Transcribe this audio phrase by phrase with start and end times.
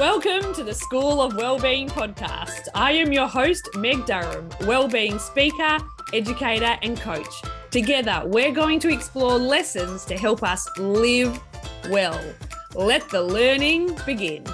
[0.00, 2.68] Welcome to the School of Wellbeing podcast.
[2.74, 5.76] I am your host, Meg Durham, wellbeing speaker,
[6.14, 7.42] educator, and coach.
[7.70, 11.38] Together, we're going to explore lessons to help us live
[11.90, 12.18] well.
[12.74, 14.44] Let the learning begin.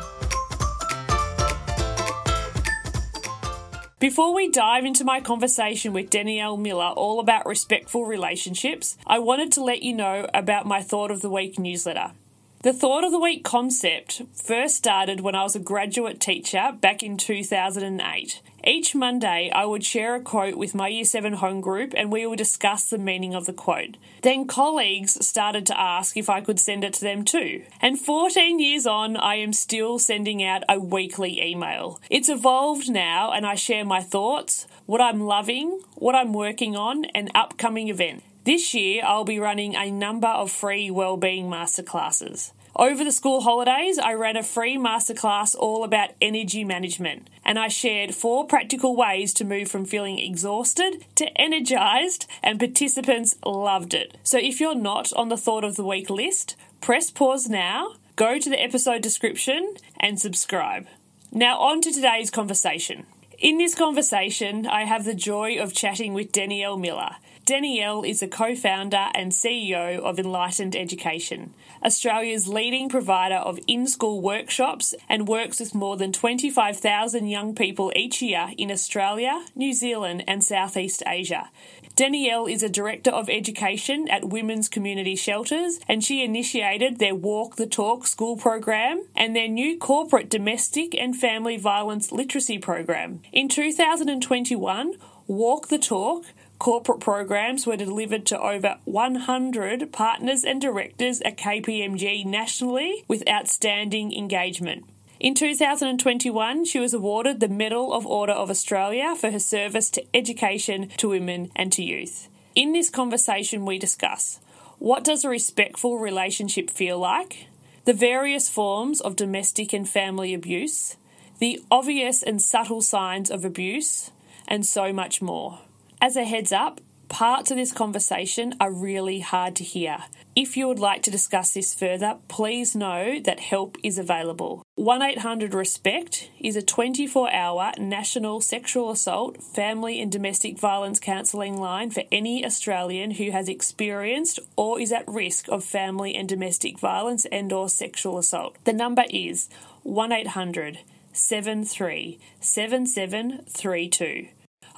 [4.00, 9.52] Before we dive into my conversation with Dannielle Miller all about respectful relationships, I wanted
[9.52, 12.14] to let you know about my Thought of the Week newsletter.
[12.62, 17.02] The Thought of the Week concept first started when I was a graduate teacher back
[17.02, 18.40] in 2008.
[18.64, 22.26] Each Monday, I would share a quote with my Year 7 home group and we
[22.26, 23.98] would discuss the meaning of the quote.
[24.22, 27.62] Then colleagues started to ask if I could send it to them too.
[27.80, 32.00] And 14 years on, I am still sending out a weekly email.
[32.10, 37.04] It's evolved now and I share my thoughts, what I'm loving, what I'm working on,
[37.06, 38.24] and upcoming events.
[38.46, 42.52] This year, I'll be running a number of free wellbeing masterclasses.
[42.76, 47.66] Over the school holidays, I ran a free masterclass all about energy management, and I
[47.66, 54.16] shared four practical ways to move from feeling exhausted to energized, and participants loved it.
[54.22, 58.38] So if you're not on the Thought of the Week list, press pause now, go
[58.38, 60.86] to the episode description, and subscribe.
[61.32, 63.06] Now, on to today's conversation.
[63.40, 67.16] In this conversation, I have the joy of chatting with Dannielle Miller.
[67.46, 73.86] Dannielle is a co founder and CEO of Enlighten Education, Australia's leading provider of in
[73.86, 79.72] school workshops, and works with more than 25,000 young people each year in Australia, New
[79.72, 81.48] Zealand, and Southeast Asia.
[81.94, 87.54] Dannielle is a Director of Education at Women's Community Shelters, and she initiated their Walk
[87.54, 93.22] the Talk school program and their new corporate domestic and family violence literacy program.
[93.32, 94.94] In 2021,
[95.28, 96.24] Walk the Talk
[96.58, 104.12] Corporate programs were delivered to over 100 partners and directors at KPMG nationally with outstanding
[104.14, 104.84] engagement.
[105.20, 110.04] In 2021, she was awarded the Medal of Order of Australia for her service to
[110.14, 112.28] education, to women, and to youth.
[112.54, 114.40] In this conversation, we discuss
[114.78, 117.48] what does a respectful relationship feel like,
[117.84, 120.96] the various forms of domestic and family abuse,
[121.38, 124.10] the obvious and subtle signs of abuse,
[124.48, 125.60] and so much more.
[126.00, 130.04] As a heads up, parts of this conversation are really hard to hear.
[130.34, 134.62] If you would like to discuss this further, please know that help is available.
[134.74, 141.58] 1 800 RESPECT is a 24 hour national sexual assault, family and domestic violence counselling
[141.58, 146.78] line for any Australian who has experienced or is at risk of family and domestic
[146.78, 148.58] violence and or sexual assault.
[148.64, 149.48] The number is
[149.82, 150.80] 1 800
[151.14, 154.28] 73 7732.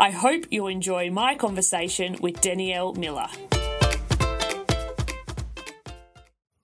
[0.01, 3.27] I hope you enjoy my conversation with Dannielle Miller.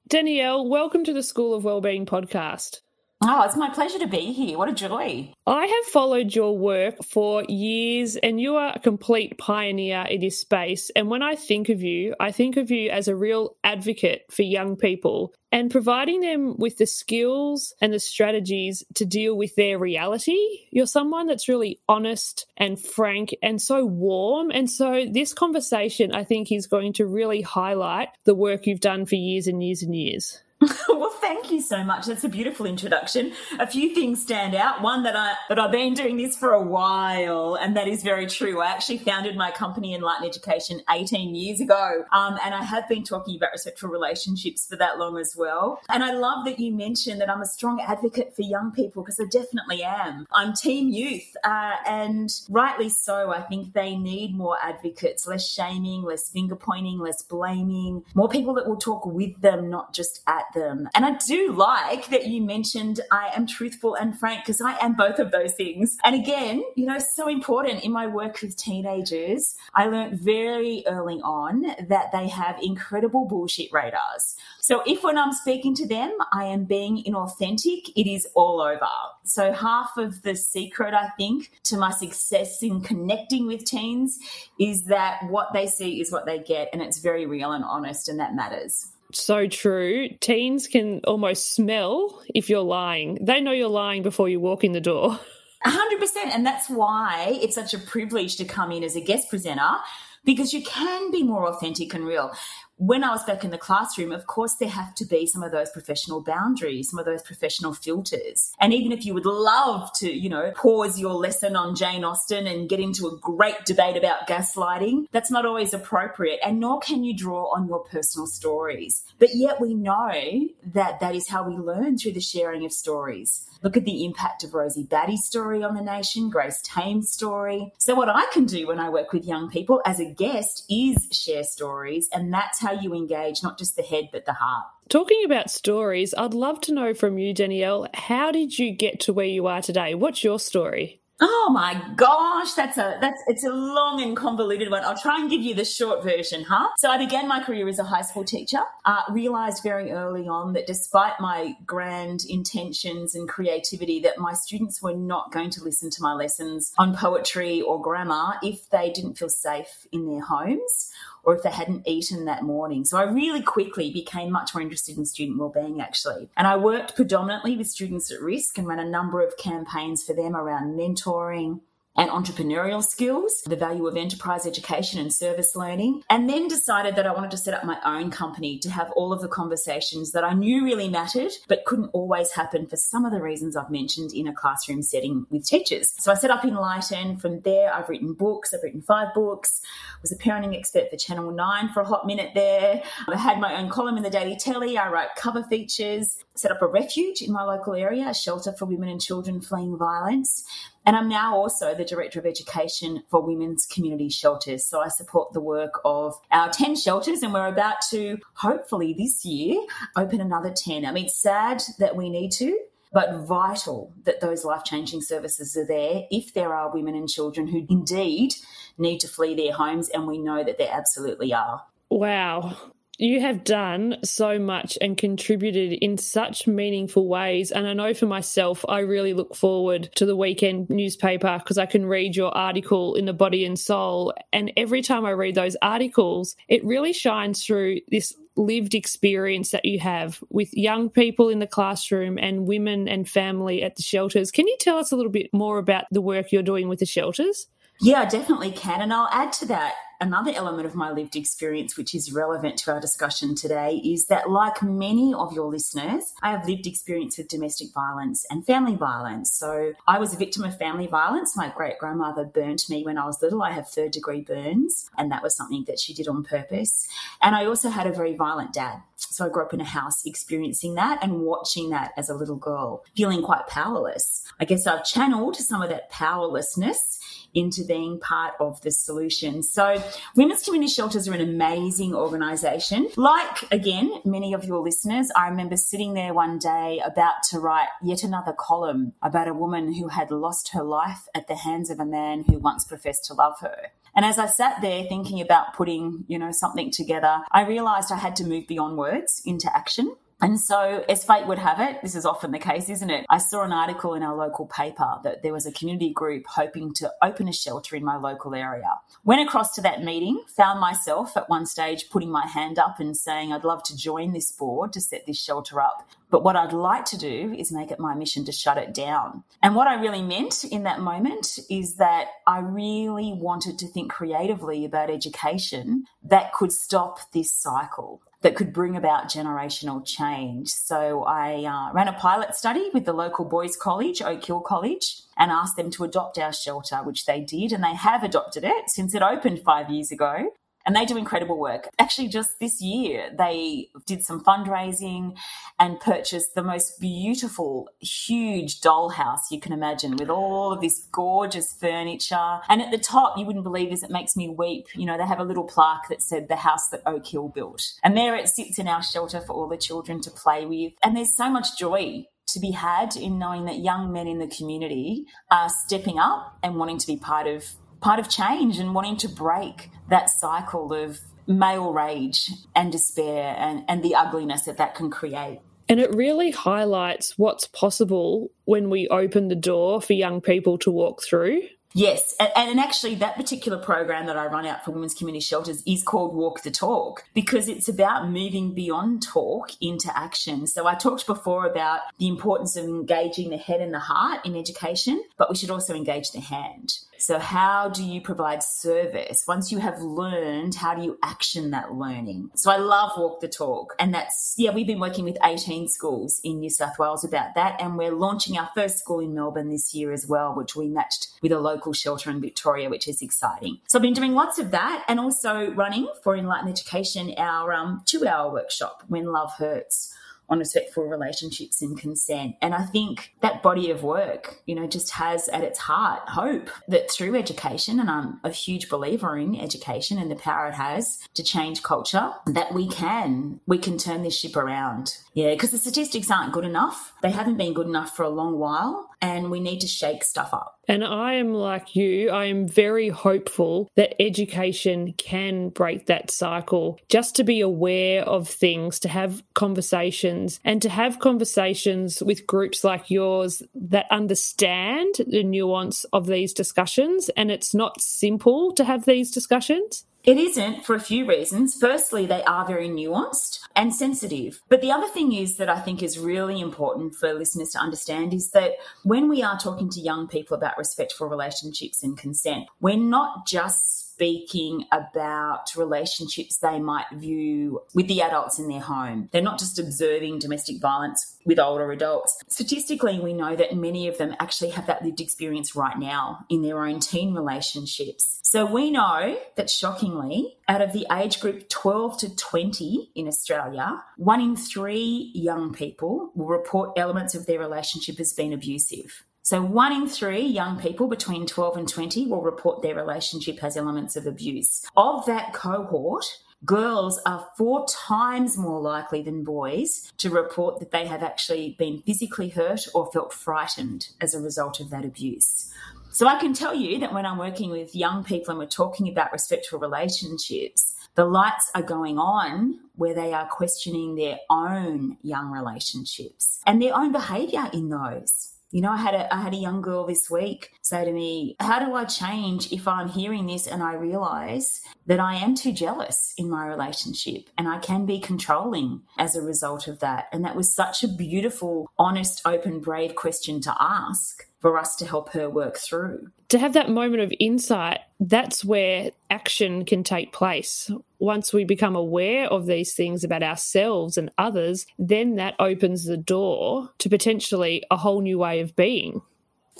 [0.09, 2.83] Dannielle, welcome to the School of Wellbeing podcast.
[3.23, 4.59] Oh, it's my pleasure to be here.
[4.59, 5.33] What a joy.
[5.47, 10.41] I have followed your work for years, and you are a complete pioneer in this
[10.41, 10.91] space.
[10.95, 14.43] And when I think of you, I think of you as a real advocate for
[14.43, 19.79] young people and providing them with the skills and the strategies to deal with their
[19.79, 20.37] reality.
[20.71, 24.51] You're someone that's really honest and frank and so warm.
[24.51, 29.07] And so, this conversation, I think, is going to really highlight the work you've done
[29.07, 30.43] for years and years and years.
[30.89, 32.07] well, thank you so much.
[32.07, 33.33] That's a beautiful introduction.
[33.59, 34.83] A few things stand out.
[34.83, 38.27] One that I that I've been doing this for a while, and that is very
[38.27, 38.61] true.
[38.61, 43.03] I actually founded my company Enlighten Education 18 years ago, um, and I have been
[43.03, 45.81] talking about respectful relationships for that long as well.
[45.89, 49.19] And I love that you mentioned that I'm a strong advocate for young people because
[49.21, 50.27] I definitely am.
[50.33, 53.33] I'm Team Youth, uh, and rightly so.
[53.33, 58.55] I think they need more advocates, less shaming, less finger pointing, less blaming, more people
[58.55, 60.89] that will talk with them, not just at them.
[60.95, 64.95] And I do like that you mentioned I am truthful and frank because I am
[64.95, 65.97] both of those things.
[66.05, 71.21] And again, you know, so important in my work with teenagers, I learned very early
[71.23, 74.37] on that they have incredible bullshit radars.
[74.61, 78.89] So if when I'm speaking to them, I am being inauthentic, it is all over.
[79.25, 84.19] So half of the secret, I think, to my success in connecting with teens
[84.59, 88.09] is that what they see is what they get, and it's very real and honest,
[88.09, 90.09] and that matters so true.
[90.21, 93.19] Teens can almost smell if you're lying.
[93.21, 95.19] They know you're lying before you walk in the door.
[95.67, 96.17] 100%.
[96.27, 99.77] And that's why it's such a privilege to come in as a guest presenter
[100.25, 102.33] because you can be more authentic and real.
[102.77, 105.53] When I was back in the classroom, of course, there have to be some of
[105.53, 108.53] those professional boundaries, some of those professional filters.
[108.61, 112.47] And even if you would love to, you know, pause your lesson on Jane Austen
[112.47, 116.41] and get into a great debate about gaslighting, that's not always appropriate.
[116.45, 119.05] And nor can you draw on your personal stories.
[119.19, 123.49] But yet we know that that is how we learn through the sharing of stories.
[123.65, 127.73] Look at the impact of Rosie Batty's story on the nation, Grace Tame's story.
[127.79, 131.09] So, what I can do when I work with young people as a guest is
[131.11, 134.67] share stories, and that's how you engage not just the head but the heart.
[134.91, 139.15] Talking about stories, I'd love to know from you, Dannielle, how did you get to
[139.15, 139.95] where you are today?
[139.95, 141.01] What's your story?
[141.21, 144.83] Oh my gosh, that's a that's it's a long and convoluted one.
[144.85, 146.69] I'll try and give you the short version, huh?
[146.77, 148.61] So I began my career as a high school teacher.
[148.85, 154.83] Uh, realized very early on that despite my grand intentions and creativity, that my students
[154.83, 159.17] were not going to listen to my lessons on poetry or grammar if they didn't
[159.17, 160.91] feel safe in their homes
[161.25, 162.85] or if they hadn't eaten that morning.
[162.85, 166.29] So I really quickly became much more interested in student wellbeing actually.
[166.37, 170.15] And I worked predominantly with students at risk and ran a number of campaigns for
[170.15, 171.61] them around mentoring,
[171.97, 177.07] and entrepreneurial skills, the value of enterprise education and service learning, and then decided that
[177.07, 180.25] I wanted to set up my own company to have all of the conversations that
[180.25, 184.13] I knew really mattered, but couldn't always happen for some of the reasons I've mentioned
[184.13, 185.95] in a classroom setting with teachers.
[185.99, 187.19] So I set up Enlighten.
[187.19, 188.53] From there, I've written books.
[188.53, 189.61] I've written five books.
[190.03, 192.83] Was a parenting expert for Channel 9 for a hot minute there.
[193.09, 194.77] I had my own column in the Daily Telly.
[194.77, 198.67] I write cover features, set up a refuge in my local area, a shelter for
[198.67, 200.45] women and children fleeing violence.
[200.87, 204.67] And I'm now also the Director of Education for Women's Community Shelters.
[204.67, 209.25] So I support the work of our 10 shelters, and we're about to, hopefully this
[209.25, 209.61] year,
[209.97, 210.85] open another 10.
[210.85, 212.59] I mean, it's sad that we need to,
[212.93, 217.49] but vital that those life changing services are there if there are women and children
[217.49, 218.35] who indeed
[218.77, 221.63] need to flee their homes, and we know that there absolutely are.
[221.89, 222.57] Wow
[222.99, 227.51] you have done so much and contributed in such meaningful ways.
[227.51, 231.67] And I know for myself, I really look forward to the weekend newspaper because I
[231.67, 234.15] can read your article in the body and soul.
[234.33, 239.65] And every time I read those articles, it really shines through this lived experience that
[239.65, 244.31] you have with young people in the classroom and women and family at the shelters.
[244.31, 246.87] Can you tell us a little bit more about the work you're doing with the
[246.87, 247.47] shelters?
[247.81, 248.81] Yeah, I definitely can.
[248.81, 249.75] And I'll add to that
[250.05, 254.29] another element of my lived experience, which is relevant to our discussion today, is that,
[254.29, 259.33] like many of your listeners, I have lived experience with domestic violence and family violence.
[259.33, 261.37] So I was a victim of family violence.
[261.37, 263.43] My great grandmother burnt me when I was little.
[263.43, 266.87] I have third degree burns, and that was something that she did on purpose.
[267.23, 268.83] And I also had a very violent dad.
[268.97, 272.37] So I grew up in a house experiencing that and watching that as a little
[272.37, 274.23] girl, feeling quite powerless.
[274.39, 276.99] I guess I've channeled some of that powerlessness
[277.35, 279.43] into being part of the solution.
[279.43, 279.83] So,
[280.17, 282.89] Women's Community Shelters are an amazing organisation.
[282.97, 287.69] Like, again, many of your listeners, I remember sitting there one day about to write
[287.83, 291.81] yet another column about a woman who had lost her life at the hands of
[291.81, 293.73] a man who once professed to love her.
[293.97, 297.97] And as I sat there thinking about putting, you know, something together, I realized I
[297.97, 299.95] had to move beyond words into action.
[300.21, 303.05] And so, as fate would have it, this is often the case, isn't it?
[303.11, 306.73] I saw an article in our local paper that there was a community group hoping
[306.75, 308.81] to open a shelter in my local area.
[309.05, 312.97] Went across to that meeting, found myself at one stage putting my hand up and
[312.97, 315.89] saying, I'd love to join this board to set this shelter up.
[316.11, 319.25] But what I'd like to do is make it my mission to shut it down.
[319.43, 323.91] And what I really meant in that moment is that I really wanted to think
[323.91, 330.49] creatively about education that could stop this cycle that could bring about generational change.
[330.49, 335.03] So I uh, ran a pilot study with the local boys' college, Oak Hill College,
[335.19, 338.71] and asked them to adopt our shelter, which they did, and they have adopted it
[338.71, 340.31] since it opened five years ago
[340.67, 341.69] and they do incredible work.
[341.79, 345.17] Actually, just this year, they did some fundraising
[345.59, 351.53] and purchased the most beautiful, huge dollhouse you can imagine with all of this gorgeous
[351.53, 352.41] furniture.
[352.49, 354.67] And at the top, you wouldn't believe this, it makes me weep.
[354.75, 357.63] You know, they have a little plaque that said the house that Oak Hill built.
[357.83, 360.73] And there it sits in our shelter for all the children to play with.
[360.83, 364.27] And there's so much joy to be had in knowing that young men in the
[364.27, 367.45] community are stepping up and wanting to be part of
[367.85, 373.63] part of change and wanting to break that cycle of male rage and despair and,
[373.69, 375.39] and the ugliness that that can create.
[375.69, 380.71] And it really highlights what's possible when we open the door for young people to
[380.71, 381.43] walk through.
[381.77, 385.61] Yes, and, and, actually, that particular program that I run out for women's community shelters
[385.67, 390.47] is called Walk the Talk because it's about moving beyond talk into action.
[390.47, 394.37] So, I talked before about the importance of engaging the head and the heart in
[394.37, 396.79] education, but we should also engage the hand.
[396.99, 399.25] So, how do you provide service?
[399.27, 402.31] Once you have learned, how do you action that learning?
[402.37, 403.75] So, I love Walk the Talk.
[403.79, 407.61] And that's, yeah, we've been working with 18 schools in New South Wales about that.
[407.61, 411.09] And we're launching our first school in Melbourne this year as well, which we matched
[411.21, 413.61] with a local shelter in Victoria, which is exciting.
[413.69, 417.83] So, I've been doing lots of that and also running for Enlighten Education our um,
[417.85, 419.95] two hour workshop, When Love Hurts
[420.29, 422.37] on respectful relationships and consent.
[422.41, 426.51] And I think that body of work, you know, just has at its heart hope
[426.69, 431.01] that through education, and I'm a huge believer in education and the power it has
[431.15, 434.97] to change culture, that we can, we can turn this ship around.
[435.13, 436.93] Yeah, because the statistics aren't good enough.
[437.03, 440.33] They haven't been good enough for a long while, and we need to shake stuff
[440.33, 440.59] up.
[440.67, 446.81] And I am like you, I am very hopeful that education can break that cycle
[446.89, 452.65] just to be aware of things, to have conversations, and to have conversations with groups
[452.65, 457.11] like yours that understand the nuance of these discussions.
[457.11, 459.85] And it's not simple to have these discussions.
[460.05, 461.57] It isn't for a few reasons.
[461.59, 464.43] Firstly, they are very nuanced and sensitive.
[464.51, 468.13] But the other thing is that I think is really important for listeners to understand
[468.13, 472.77] is that when we are talking to young people about respectful relationships and consent, we're
[472.77, 479.09] not just speaking about relationships they might view with the adults in their home.
[479.13, 482.19] They're not just observing domestic violence with older adults.
[482.29, 486.43] Statistically, we know that many of them actually have that lived experience right now in
[486.43, 488.19] their own teen relationships.
[488.23, 493.81] So we know that shockingly, out of the age group 12 to 20 in Australia,
[493.97, 499.05] one in three young people will report elements of their relationship as being abusive.
[499.25, 503.57] So, one in three young people between 12 and 20 will report their relationship has
[503.57, 504.67] elements of abuse.
[504.77, 506.05] Of that cohort,
[506.45, 511.81] girls are four times more likely than boys to report that they have actually been
[511.81, 515.51] physically hurt or felt frightened as a result of that abuse.
[515.91, 518.91] So, I can tell you that when I'm working with young people and we're talking
[518.91, 525.31] about respectful relationships, the lights are going on where they are questioning their own young
[525.31, 528.34] relationships and their own behavior in those.
[528.55, 531.35] You know, I had a I had a young girl this week say to me,
[531.41, 535.53] "How do I change if I'm hearing this and I realize that I am too
[535.53, 540.25] jealous in my relationship and I can be controlling as a result of that?" And
[540.25, 545.11] that was such a beautiful, honest, open, brave question to ask for us to help
[545.11, 546.09] her work through.
[546.29, 550.71] To have that moment of insight, that's where action can take place.
[550.99, 555.97] Once we become aware of these things about ourselves and others, then that opens the
[555.97, 559.01] door to potentially a whole new way of being.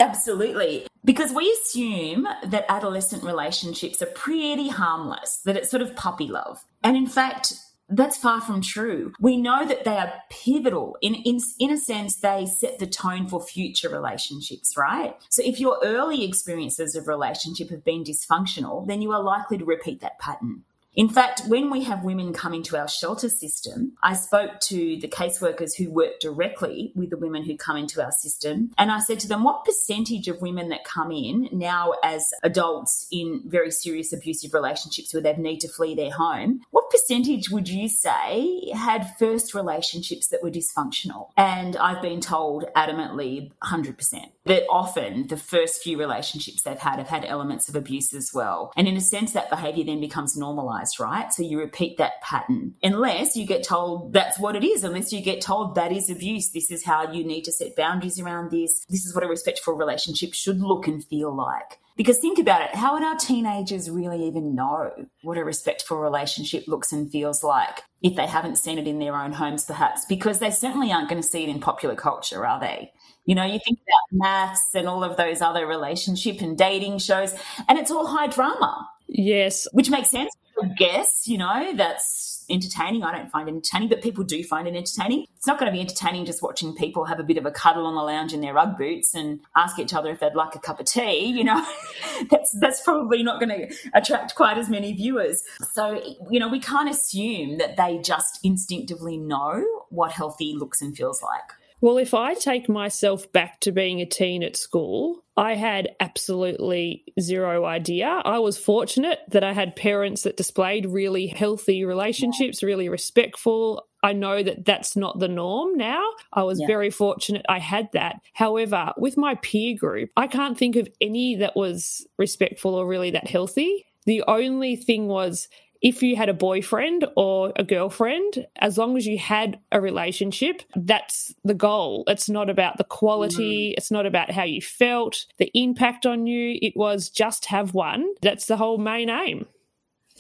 [0.01, 0.87] Absolutely.
[1.05, 6.65] Because we assume that adolescent relationships are pretty harmless, that it's sort of puppy love.
[6.83, 7.53] And in fact,
[7.89, 9.13] that's far from true.
[9.21, 10.97] We know that they are pivotal.
[11.03, 15.15] In, in, in a sense, they set the tone for future relationships, right?
[15.29, 19.65] So if your early experiences of relationship have been dysfunctional, then you are likely to
[19.65, 20.63] repeat that pattern.
[20.95, 25.09] In fact, when we have women come into our shelter system, I spoke to the
[25.09, 28.71] caseworkers who work directly with the women who come into our system.
[28.79, 33.09] And I said to them, what percentage of women that come in now as adults
[33.11, 37.69] in very serious abusive relationships where they need to flee their home, what percentage would
[37.69, 41.31] you say had first relationships that were dysfunctional?
[41.37, 43.97] And I've been told adamantly 100%
[44.45, 48.73] that often the first few relationships they've had have had elements of abuse as well.
[48.77, 51.33] And in a sense, that behavior then becomes normalized right?
[51.33, 55.21] So you repeat that pattern unless you get told that's what it is, unless you
[55.21, 56.51] get told that is abuse.
[56.51, 58.85] This is how you need to set boundaries around this.
[58.89, 61.79] This is what a respectful relationship should look and feel like.
[61.97, 64.91] Because think about it, how would our teenagers really even know
[65.23, 69.15] what a respectful relationship looks and feels like if they haven't seen it in their
[69.15, 70.05] own homes, perhaps?
[70.07, 72.91] Because they certainly aren't going to see it in popular culture, are they?
[73.27, 77.33] You know, you think about MAFS and all of those other relationship and dating shows,
[77.69, 78.89] and it's all high drama.
[79.07, 79.69] Yes.
[79.73, 80.35] Which makes sense
[80.77, 83.03] guess, you know, that's entertaining.
[83.03, 85.27] I don't find entertaining, but people do find it entertaining.
[85.37, 87.87] It's not going to be entertaining just watching people have a bit of a cuddle
[87.87, 90.59] on the lounge in their ugg boots and ask each other if they'd like a
[90.59, 91.27] cup of tea.
[91.27, 91.67] You know,
[92.31, 95.43] that's that's probably not going to attract quite as many viewers.
[95.73, 100.97] So, you know, we can't assume that they just instinctively know what healthy looks and
[100.97, 101.53] feels like.
[101.85, 107.05] Well, if I take myself back to being a teen at school, I had absolutely
[107.21, 108.23] zero idea.
[108.25, 113.87] I was fortunate that I had parents that displayed really healthy relationships, really respectful.
[114.03, 116.03] I know that that's not the norm now.
[116.33, 116.69] I was yeah.
[116.69, 118.17] very fortunate I had that.
[118.33, 123.11] However, with my peer group, I can't think of any that was respectful or really
[123.11, 123.85] that healthy.
[124.07, 125.49] The only thing was
[125.85, 130.63] if you had a boyfriend or a girlfriend, as long as you had a relationship,
[130.75, 132.05] that's the goal.
[132.07, 133.75] It's not about the quality, mm.
[133.77, 136.59] it's not about how you felt, the impact on you.
[136.63, 138.15] It was just have one.
[138.23, 139.47] That's the whole main aim.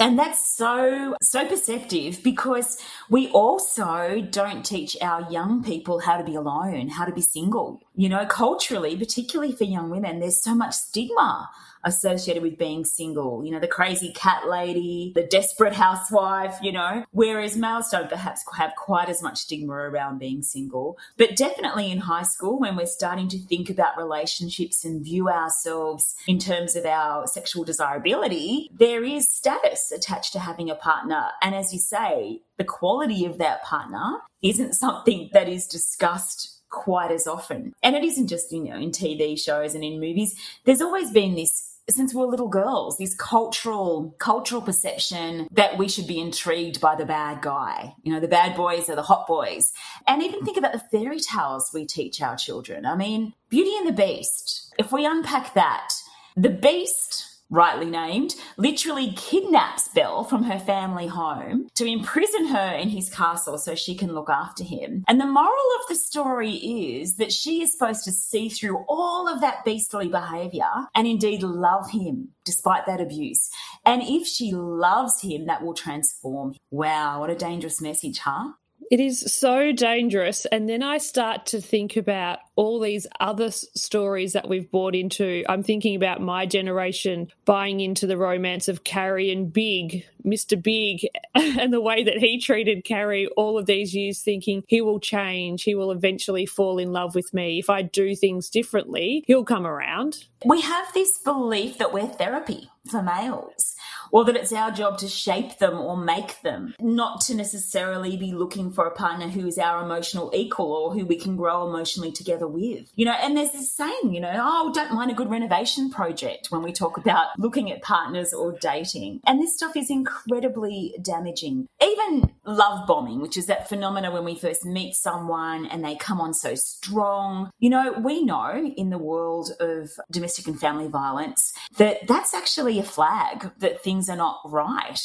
[0.01, 2.79] And that's so, so perceptive because
[3.09, 7.81] we also don't teach our young people how to be alone, how to be single.
[7.95, 11.49] You know, culturally, particularly for young women, there's so much stigma
[11.85, 13.45] associated with being single.
[13.45, 18.43] You know, the crazy cat lady, the desperate housewife, you know, whereas males don't perhaps
[18.57, 20.99] have quite as much stigma around being single.
[21.17, 26.17] But definitely in high school, when we're starting to think about relationships and view ourselves
[26.27, 31.29] in terms of our sexual desirability, there is status attached to having a partner.
[31.43, 37.11] And as you say, the quality of that partner isn't something that is discussed quite
[37.11, 37.75] as often.
[37.83, 40.35] And it isn't just, you know, in TV shows and in movies.
[40.65, 46.07] There's always been this since we're little girls, this cultural cultural perception that we should
[46.07, 47.95] be intrigued by the bad guy.
[48.03, 49.73] You know, the bad boys are the hot boys.
[50.07, 52.87] And even think about the fairy tales we teach our children.
[52.87, 54.75] I mean, Beauty and the Beast.
[54.79, 55.91] If we unpack that,
[56.37, 62.89] the beast rightly named, literally kidnaps Belle from her family home to imprison her in
[62.89, 65.05] his castle so she can look after him.
[65.07, 69.29] And the moral of the story is that she is supposed to see through all
[69.29, 73.49] of that beastly behavior and indeed love him despite that abuse.
[73.87, 76.55] And if she loves him, that will transform.
[76.71, 78.53] Wow, what a dangerous message, huh?
[78.91, 80.47] It is so dangerous.
[80.47, 85.45] And then I start to think about all these other stories that we've bought into.
[85.49, 90.61] I'm thinking about my generation buying into the romance of Carrie and Big, Mr.
[90.61, 95.01] Big, and the way that he treated Carrie all of these years, thinking he will
[95.01, 97.59] change, he will eventually fall in love with me.
[97.59, 100.25] If I do things differently, he'll come around.
[100.45, 103.74] We have this belief that we're therapy for males
[104.11, 108.33] or that it's our job to shape them or make them, not to necessarily be
[108.33, 112.13] looking for a partner who is our emotional equal or who we can grow emotionally
[112.13, 112.91] together with.
[112.95, 116.49] You know, and there's this saying, you know, oh, don't mind a good renovation project
[116.51, 119.21] when we talk about looking at partners or dating.
[119.27, 121.69] And this stuff is incredibly damaging.
[121.83, 126.21] Even love bombing, which is that phenomena when we first meet someone and they come
[126.21, 127.51] on so strong.
[127.59, 132.79] You know, we know in the world of domestic and family violence that that's actually
[132.79, 135.01] a flag that things things are not right.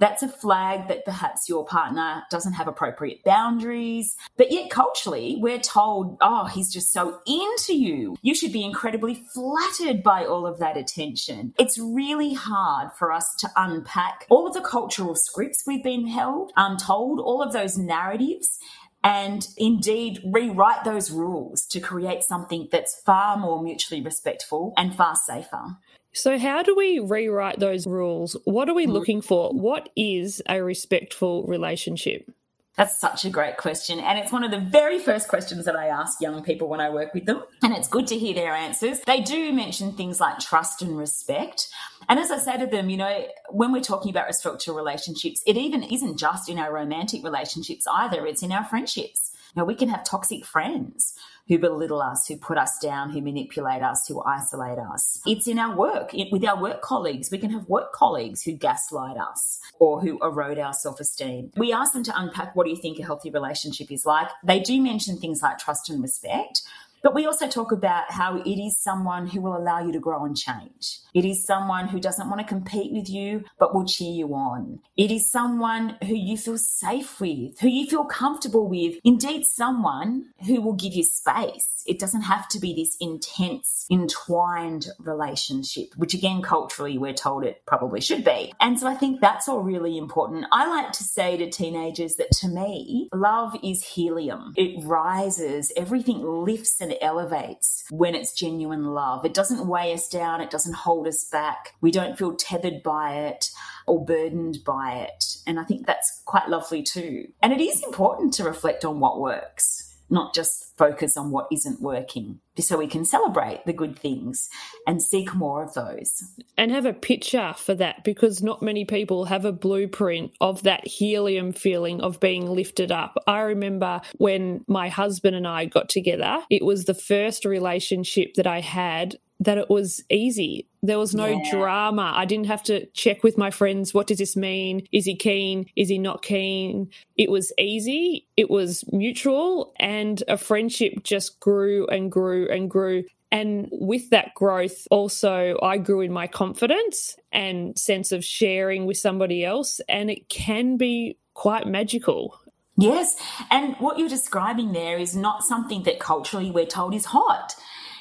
[0.00, 4.16] That's a flag that perhaps your partner doesn't have appropriate boundaries.
[4.36, 8.16] But yet, culturally, we're told, oh, he's just so into you.
[8.20, 11.54] You should be incredibly flattered by all of that attention.
[11.60, 16.52] It's really hard for us to unpack all of the cultural scripts we've been held,
[16.56, 18.58] um, told, all of those narratives,
[19.04, 25.14] and indeed rewrite those rules to create something that's far more mutually respectful and far
[25.14, 25.76] safer.
[26.14, 28.36] So, how do we rewrite those rules?
[28.44, 28.92] What are we mm.
[28.92, 29.50] looking for?
[29.50, 32.30] What is a respectful relationship?
[32.76, 34.00] That's such a great question.
[34.00, 36.90] And it's one of the very first questions that I ask young people when I
[36.90, 37.42] work with them.
[37.62, 39.00] And it's good to hear their answers.
[39.00, 41.68] They do mention things like trust and respect.
[42.08, 45.56] And as I say to them, you know, when we're talking about respectful relationships, it
[45.56, 49.23] even isn't just in our romantic relationships either, it's in our friendships.
[49.56, 51.14] Know, we can have toxic friends
[51.48, 55.20] who belittle us, who put us down, who manipulate us, who isolate us.
[55.26, 57.30] It's in our work, with our work colleagues.
[57.30, 61.52] We can have work colleagues who gaslight us or who erode our self esteem.
[61.56, 64.28] We ask them to unpack what do you think a healthy relationship is like.
[64.42, 66.62] They do mention things like trust and respect.
[67.04, 70.24] But we also talk about how it is someone who will allow you to grow
[70.24, 71.00] and change.
[71.12, 74.80] It is someone who doesn't want to compete with you, but will cheer you on.
[74.96, 78.94] It is someone who you feel safe with, who you feel comfortable with.
[79.04, 81.82] Indeed, someone who will give you space.
[81.86, 87.62] It doesn't have to be this intense, entwined relationship, which again, culturally, we're told it
[87.66, 88.54] probably should be.
[88.58, 90.46] And so I think that's all really important.
[90.50, 94.54] I like to say to teenagers that to me, love is helium.
[94.56, 99.24] It rises, everything lifts and elevates when it's genuine love.
[99.24, 101.74] It doesn't weigh us down, it doesn't hold us back.
[101.80, 103.50] We don't feel tethered by it
[103.86, 105.36] or burdened by it.
[105.46, 107.28] And I think that's quite lovely too.
[107.42, 111.80] And it is important to reflect on what works not just focus on what isn't
[111.80, 114.48] working, so we can celebrate the good things
[114.86, 116.22] and seek more of those.
[116.56, 120.86] And have a picture for that because not many people have a blueprint of that
[120.86, 123.14] helium feeling of being lifted up.
[123.26, 128.46] I remember when my husband and I got together, it was the first relationship that
[128.46, 131.50] I had that it was easy There was no yeah.
[131.50, 132.12] drama.
[132.14, 134.86] I didn't have to check with my friends what does this mean?
[134.92, 135.66] Is he keen?
[135.76, 136.90] Is he not keen?
[137.16, 143.04] It was easy, it was mutual, and a friendship just grew and grew and grew.
[143.32, 148.96] And with that growth, also, I grew in my confidence and sense of sharing with
[148.96, 149.80] somebody else.
[149.88, 152.38] And it can be quite magical.
[152.76, 153.16] Yes.
[153.50, 157.54] And what you're describing there is not something that culturally we're told is hot.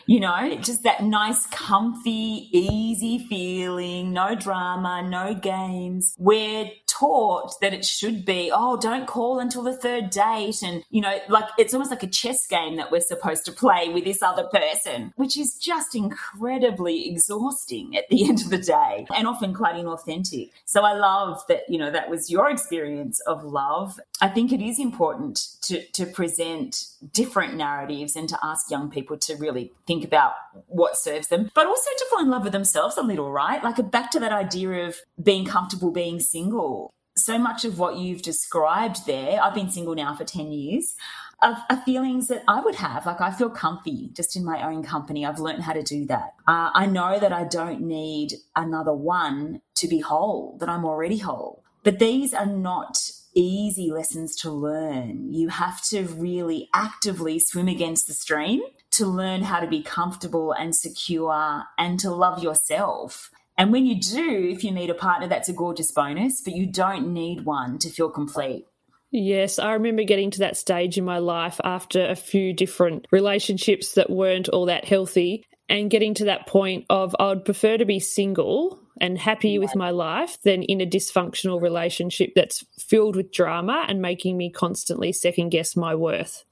[0.05, 6.13] You know, just that nice, comfy, easy feeling, no drama, no games.
[6.19, 6.69] We're
[7.03, 10.61] taught that it should be, oh, don't call until the third date.
[10.63, 13.89] And, you know, like it's almost like a chess game that we're supposed to play
[13.89, 19.05] with this other person, which is just incredibly exhausting at the end of the day
[19.15, 20.51] and often quite inauthentic.
[20.65, 23.99] So I love that, you know, that was your experience of love.
[24.21, 29.17] I think it is important to, to present different narratives and to ask young people
[29.17, 30.33] to really think about
[30.67, 33.61] what serves them, but also to fall in love with themselves a little, right?
[33.61, 38.21] Like back to that idea of being comfortable being single so much of what you've
[38.21, 40.95] described there, I've been single now for 10 years,
[41.41, 43.05] are, are, feelings that I would have.
[43.05, 45.25] Like I feel comfy just in my own company.
[45.25, 46.33] I've learned how to do that.
[46.47, 51.17] Uh, I know that I don't need another one to be whole, that I'm already
[51.17, 51.63] whole.
[51.83, 52.97] But these are not
[53.35, 55.33] easy lessons to learn.
[55.33, 60.51] You have to really actively swim against the stream to learn how to be comfortable
[60.53, 63.31] and secure and to love yourself.
[63.57, 66.65] And when you do, if you meet a partner, that's a gorgeous bonus, but you
[66.65, 68.65] don't need one to feel complete.
[69.11, 73.93] Yes, I remember getting to that stage in my life after a few different relationships
[73.93, 77.85] that weren't all that healthy and getting to that point of I would prefer to
[77.85, 83.31] be single and happy with my life than in a dysfunctional relationship that's filled with
[83.31, 86.43] drama and making me constantly second guess my worth.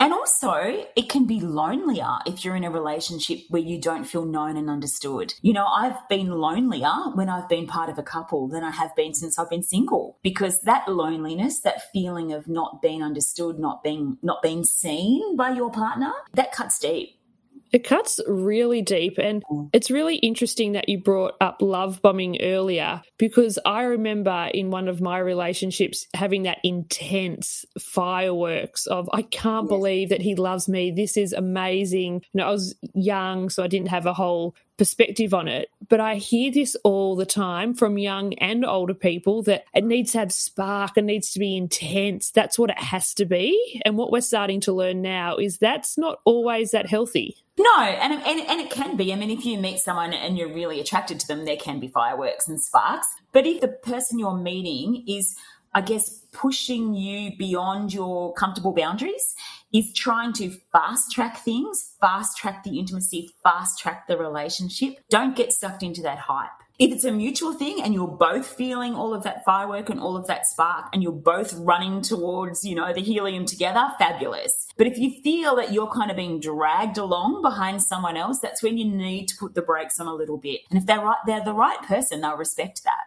[0.00, 0.52] And also,
[0.94, 4.70] it can be lonelier if you're in a relationship where you don't feel known and
[4.70, 5.34] understood.
[5.42, 8.94] You know, I've been lonelier when I've been part of a couple than I have
[8.94, 13.82] been since I've been single because that loneliness, that feeling of not being understood, not
[13.82, 17.17] being not being seen by your partner, that cuts deep.
[17.72, 19.18] It cuts really deep.
[19.18, 24.70] And it's really interesting that you brought up love bombing earlier because I remember in
[24.70, 29.68] one of my relationships having that intense fireworks of, I can't yes.
[29.68, 30.90] believe that he loves me.
[30.90, 32.22] This is amazing.
[32.32, 35.68] You know, I was young, so I didn't have a whole perspective on it.
[35.88, 40.12] But I hear this all the time from young and older people that it needs
[40.12, 42.30] to have spark, it needs to be intense.
[42.30, 43.82] That's what it has to be.
[43.84, 47.36] And what we're starting to learn now is that's not always that healthy.
[47.58, 49.12] No, and, and, and it can be.
[49.12, 51.88] I mean, if you meet someone and you're really attracted to them, there can be
[51.88, 53.08] fireworks and sparks.
[53.32, 55.34] But if the person you're meeting is,
[55.74, 59.34] I guess, pushing you beyond your comfortable boundaries,
[59.72, 64.94] is trying to fast track things, fast track the intimacy, fast track the relationship.
[65.10, 66.57] Don't get sucked into that hype.
[66.78, 70.16] If it's a mutual thing and you're both feeling all of that firework and all
[70.16, 74.68] of that spark and you're both running towards, you know, the helium together, fabulous.
[74.76, 78.62] But if you feel that you're kind of being dragged along behind someone else, that's
[78.62, 80.60] when you need to put the brakes on a little bit.
[80.70, 83.06] And if they're right, they're the right person, they'll respect that.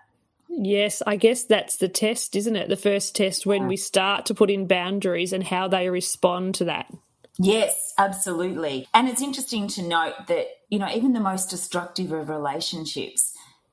[0.50, 2.68] Yes, I guess that's the test, isn't it?
[2.68, 6.66] The first test when we start to put in boundaries and how they respond to
[6.66, 6.92] that.
[7.40, 8.90] Yes, absolutely.
[8.94, 13.31] And it's interesting to note that, you know, even the most destructive of relationships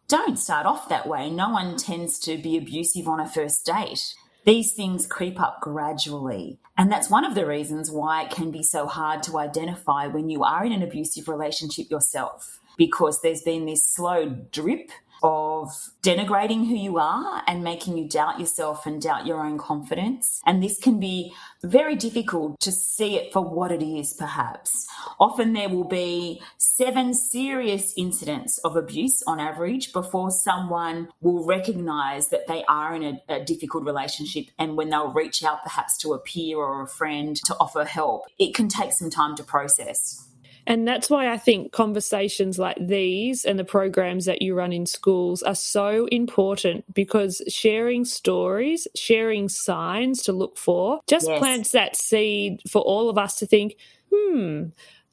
[0.09, 1.31] don't start off that way.
[1.31, 4.15] No one tends to be abusive on a first date.
[4.47, 6.59] These things creep up gradually.
[6.77, 10.31] And that's one of the reasons why it can be so hard to identify when
[10.31, 14.91] you are in an abusive relationship yourself, because there's been this slow drip
[15.23, 20.41] of denigrating who you are and making you doubt yourself and doubt your own confidence.
[20.47, 24.87] And this can be very difficult to see it for what it is, perhaps.
[25.19, 32.29] Often there will be seven serious incidents of abuse on average before someone will recognize
[32.29, 36.13] that they are in a, a difficult relationship and when they'll reach out perhaps to
[36.13, 38.27] a peer or a friend to offer help.
[38.39, 40.28] It can take some time to process.
[40.69, 44.85] And that's why I think conversations like these and the programs that you run in
[44.85, 51.39] schools are so important because sharing stories, sharing signs to look for, just yes.
[51.39, 53.77] plants that seed for all of us to think,
[54.15, 54.65] hmm,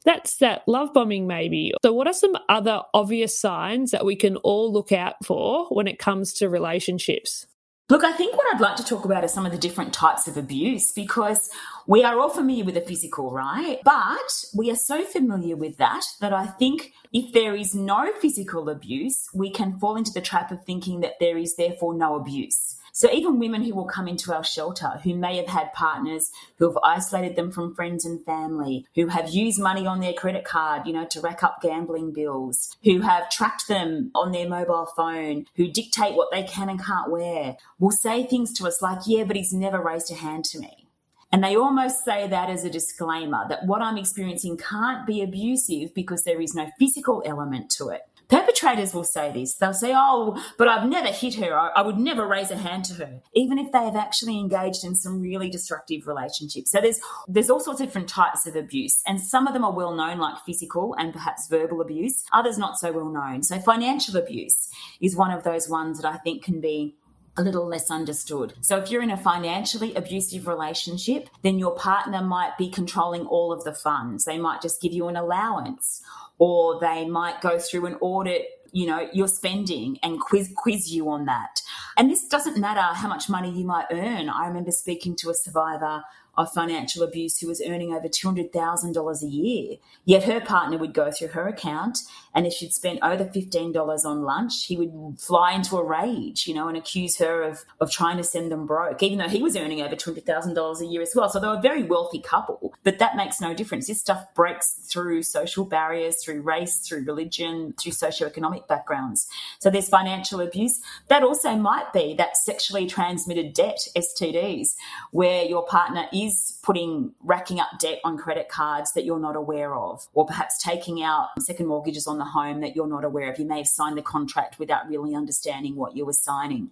[0.04, 1.72] that's that love bombing, maybe.
[1.82, 5.88] So, what are some other obvious signs that we can all look out for when
[5.88, 7.46] it comes to relationships?
[7.88, 10.26] Look, I think what I'd like to talk about are some of the different types
[10.26, 11.48] of abuse because
[11.86, 13.78] we are all familiar with the physical, right?
[13.84, 18.68] But we are so familiar with that that I think if there is no physical
[18.68, 22.76] abuse, we can fall into the trap of thinking that there is therefore no abuse.
[22.96, 26.66] So even women who will come into our shelter who may have had partners who
[26.66, 30.86] have isolated them from friends and family, who have used money on their credit card,
[30.86, 35.44] you know, to rack up gambling bills, who have tracked them on their mobile phone,
[35.56, 39.24] who dictate what they can and can't wear, will say things to us like, yeah,
[39.24, 40.88] but he's never raised a hand to me.
[41.30, 45.92] And they almost say that as a disclaimer that what I'm experiencing can't be abusive
[45.92, 48.08] because there is no physical element to it.
[48.28, 49.54] Perpetrators will say this.
[49.54, 51.56] They'll say, Oh, but I've never hit her.
[51.56, 54.94] I, would never raise a hand to her, even if they have actually engaged in
[54.94, 56.72] some really destructive relationships.
[56.72, 59.00] So there's, there's all sorts of different types of abuse.
[59.06, 62.78] And some of them are well known, like physical and perhaps verbal abuse, others not
[62.78, 63.42] so well known.
[63.42, 64.68] So financial abuse
[65.00, 66.96] is one of those ones that I think can be
[67.36, 68.54] a little less understood.
[68.62, 73.52] So if you're in a financially abusive relationship, then your partner might be controlling all
[73.52, 74.24] of the funds.
[74.24, 76.02] They might just give you an allowance
[76.38, 81.08] or they might go through and audit you know your spending and quiz quiz you
[81.08, 81.62] on that.
[81.96, 84.28] And this doesn't matter how much money you might earn.
[84.28, 86.02] I remember speaking to a survivor
[86.36, 89.76] of financial abuse who was earning over $200,000 a year.
[90.04, 91.98] Yet her partner would go through her account,
[92.34, 96.54] and if she'd spent over $15 on lunch, he would fly into a rage, you
[96.54, 99.56] know, and accuse her of, of trying to send them broke, even though he was
[99.56, 101.28] earning over $200,000 a year as well.
[101.28, 103.86] So they were a very wealthy couple, but that makes no difference.
[103.86, 109.26] This stuff breaks through social barriers, through race, through religion, through socioeconomic backgrounds.
[109.58, 110.80] So there's financial abuse.
[111.08, 114.74] That also might be that sexually transmitted debt, STDs,
[115.10, 119.36] where your partner is is putting racking up debt on credit cards that you're not
[119.36, 123.30] aware of, or perhaps taking out second mortgages on the home that you're not aware
[123.30, 123.38] of.
[123.38, 126.70] You may have signed the contract without really understanding what you were signing.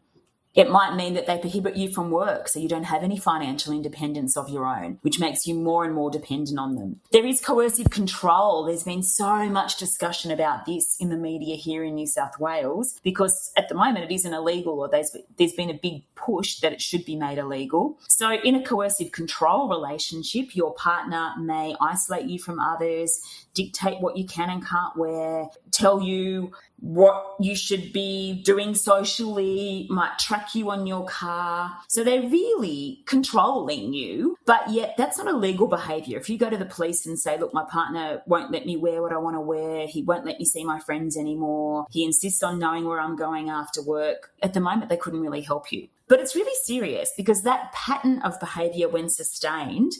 [0.54, 3.72] It might mean that they prohibit you from work, so you don't have any financial
[3.72, 7.00] independence of your own, which makes you more and more dependent on them.
[7.10, 8.64] There is coercive control.
[8.64, 13.00] There's been so much discussion about this in the media here in New South Wales
[13.02, 16.72] because at the moment it isn't illegal or there's, there's been a big push that
[16.72, 17.98] it should be made illegal.
[18.08, 23.20] So, in a coercive control relationship, your partner may isolate you from others,
[23.54, 26.52] dictate what you can and can't wear, tell you
[26.84, 31.74] what you should be doing socially, might track you on your car.
[31.88, 36.18] So they're really controlling you, but yet that's not a legal behavior.
[36.18, 39.00] If you go to the police and say, look, my partner won't let me wear
[39.00, 42.42] what I want to wear, he won't let me see my friends anymore, he insists
[42.42, 45.88] on knowing where I'm going after work, at the moment they couldn't really help you.
[46.06, 49.92] But it's really serious because that pattern of behavior, when sustained,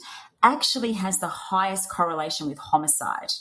[0.43, 3.31] actually has the highest correlation with homicide,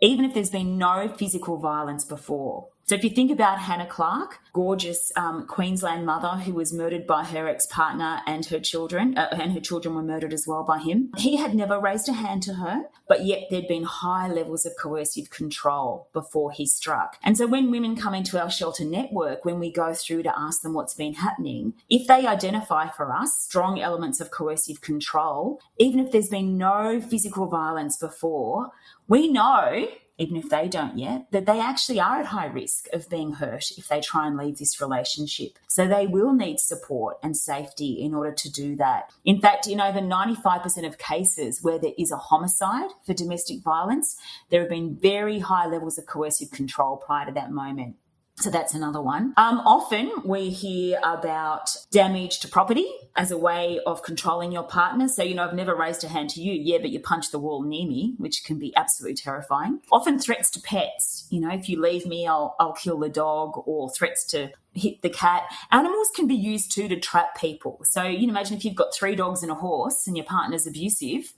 [0.00, 2.68] even if there's been no physical violence before.
[2.86, 7.24] So if you think about Hannah Clarke, gorgeous um, Queensland mother who was murdered by
[7.24, 11.10] her ex-partner and her children, uh, and her children were murdered as well by him.
[11.16, 14.74] He had never raised a hand to her, but yet there'd been high levels of
[14.78, 17.16] coercive control before he struck.
[17.22, 20.60] And so when women come into our shelter network, when we go through to ask
[20.60, 26.00] them what's been happening, if they identify for us strong elements of coercive control, even
[26.00, 28.72] if there's been no physical violence before,
[29.08, 33.08] we know even if they don't yet, that they actually are at high risk of
[33.08, 35.58] being hurt if they try and leave this relationship.
[35.68, 39.10] So they will need support and safety in order to do that.
[39.24, 44.16] In fact, in over 95% of cases where there is a homicide for domestic violence,
[44.50, 47.96] there have been very high levels of coercive control prior to that moment.
[48.36, 49.32] So that's another one.
[49.36, 55.08] Um, often we hear about damage to property as a way of controlling your partner.
[55.08, 56.52] So, you know, I've never raised a hand to you.
[56.52, 59.80] Yeah, but you punch the wall near me, which can be absolutely terrifying.
[59.92, 61.26] Often threats to pets.
[61.30, 65.02] You know, if you leave me, I'll, I'll kill the dog or threats to hit
[65.02, 65.44] the cat.
[65.70, 67.80] Animals can be used too to trap people.
[67.84, 70.66] So you know, imagine if you've got three dogs and a horse and your partner's
[70.66, 71.32] abusive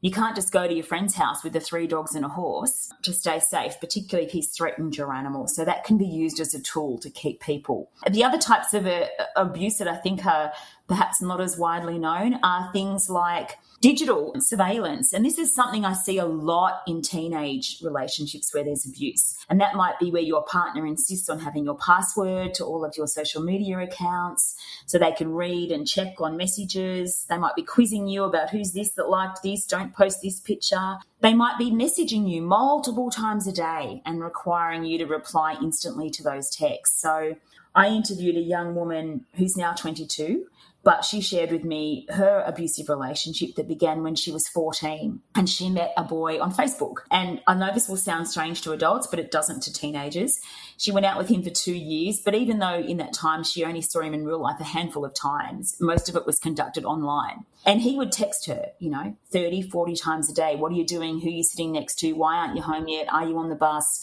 [0.00, 2.90] you can't just go to your friend's house with the three dogs and a horse
[3.02, 5.46] to stay safe, particularly if he's threatened your animal.
[5.46, 7.90] So that can be used as a tool to keep people.
[8.10, 10.52] The other types of uh, abuse that I think are
[10.88, 15.12] perhaps not as widely known are things like digital surveillance.
[15.12, 19.38] And this is something I see a lot in teenage relationships where there's abuse.
[19.48, 22.94] And that might be where your partner insists on having your password to all of
[22.96, 27.24] your social media accounts so they can read and check on messages.
[27.28, 30.98] They might be quizzing you about who's this that liked this, don't post this picture.
[31.20, 36.10] They might be messaging you multiple times a day and requiring you to reply instantly
[36.10, 37.00] to those texts.
[37.00, 37.36] So
[37.74, 40.46] I interviewed a young woman who's now 22
[40.82, 45.48] but she shared with me her abusive relationship that began when she was 14 and
[45.48, 46.98] she met a boy on Facebook.
[47.10, 50.38] And I know this will sound strange to adults, but it doesn't to teenagers.
[50.78, 53.64] She went out with him for two years, but even though in that time she
[53.64, 56.84] only saw him in real life a handful of times, most of it was conducted
[56.84, 57.44] online.
[57.66, 60.56] And he would text her, you know, 30, 40 times a day.
[60.56, 61.20] What are you doing?
[61.20, 62.12] Who are you sitting next to?
[62.12, 63.12] Why aren't you home yet?
[63.12, 64.02] Are you on the bus?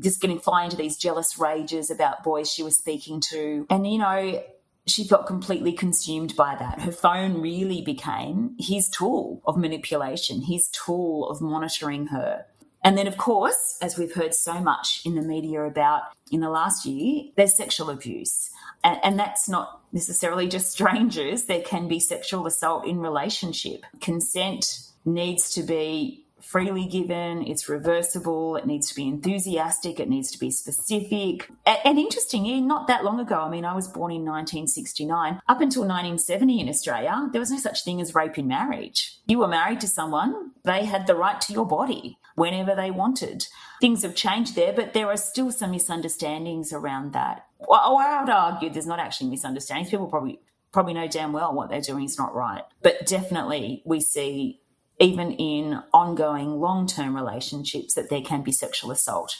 [0.00, 3.66] Just getting fly into these jealous rages about boys she was speaking to.
[3.68, 4.42] And, you know,
[4.86, 6.80] she felt completely consumed by that.
[6.80, 12.46] Her phone really became his tool of manipulation, his tool of monitoring her.
[12.84, 16.50] And then, of course, as we've heard so much in the media about in the
[16.50, 18.50] last year, there's sexual abuse.
[18.84, 21.46] And, and, that's not necessarily just strangers.
[21.46, 23.84] There can be sexual assault in relationship.
[24.00, 30.30] Consent needs to be freely given, it's reversible, it needs to be enthusiastic, it needs
[30.30, 31.50] to be specific.
[31.66, 35.60] And, and interestingly, not that long ago, I mean, I was born in 1969, up
[35.60, 39.18] until 1970 in Australia, there was no such thing as rape in marriage.
[39.26, 43.46] You were married to someone, they had the right to your body whenever they wanted.
[43.80, 47.46] Things have changed there, but there are still some misunderstandings around that.
[47.58, 49.90] Well, oh, I would argue there's not actually misunderstandings.
[49.90, 50.40] People probably
[50.72, 52.62] probably know damn well what they're doing is not right.
[52.82, 54.60] But definitely we see
[54.98, 59.36] even in ongoing long term relationships, that there can be sexual assault.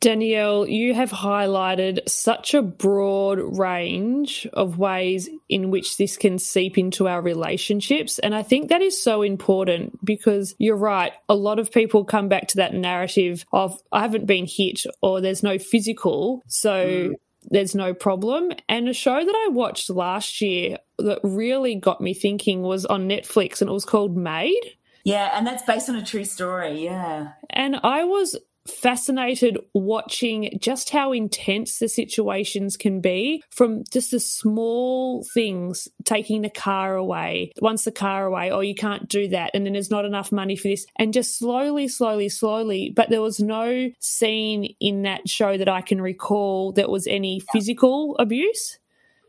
[0.00, 6.76] Dannielle, you have highlighted such a broad range of ways in which this can seep
[6.76, 8.18] into our relationships.
[8.18, 11.12] And I think that is so important because you're right.
[11.28, 15.20] A lot of people come back to that narrative of, I haven't been hit or
[15.20, 16.42] there's no physical.
[16.46, 17.14] So mm.
[17.48, 18.52] There's no problem.
[18.68, 23.08] And a show that I watched last year that really got me thinking was on
[23.08, 24.76] Netflix and it was called Maid.
[25.04, 26.84] Yeah, and that's based on a true story.
[26.84, 27.32] Yeah.
[27.50, 34.20] And I was fascinated watching just how intense the situations can be from just the
[34.20, 37.52] small things taking the car away.
[37.60, 40.56] Once the car away oh you can't do that and then there's not enough money
[40.56, 45.56] for this and just slowly slowly slowly but there was no scene in that show
[45.56, 48.78] that I can recall that was any physical abuse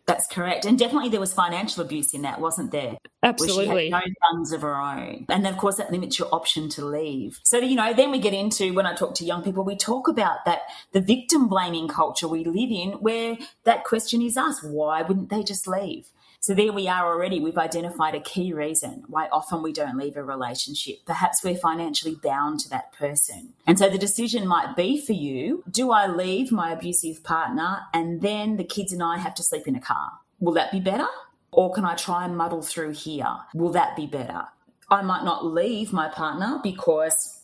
[0.08, 0.65] that's correct.
[0.65, 2.98] And definitely there was financial abuse in that, wasn't there?
[3.22, 3.89] Absolutely.
[3.89, 4.00] no
[4.32, 5.26] funds of her own.
[5.28, 7.39] And then, of course, that limits your option to leave.
[7.43, 10.08] So, you know, then we get into when I talk to young people, we talk
[10.08, 10.62] about that
[10.93, 15.43] the victim blaming culture we live in, where that question is asked why wouldn't they
[15.43, 16.08] just leave?
[16.39, 17.39] So there we are already.
[17.39, 20.97] We've identified a key reason why often we don't leave a relationship.
[21.06, 23.54] Perhaps we're financially bound to that person.
[23.65, 28.21] And so the decision might be for you do I leave my abusive partner and
[28.21, 30.12] then the kids and I have to sleep in a car?
[30.39, 31.08] Will that be better?
[31.52, 33.36] Or can I try and muddle through here?
[33.54, 34.43] Will that be better?
[34.89, 37.37] I might not leave my partner because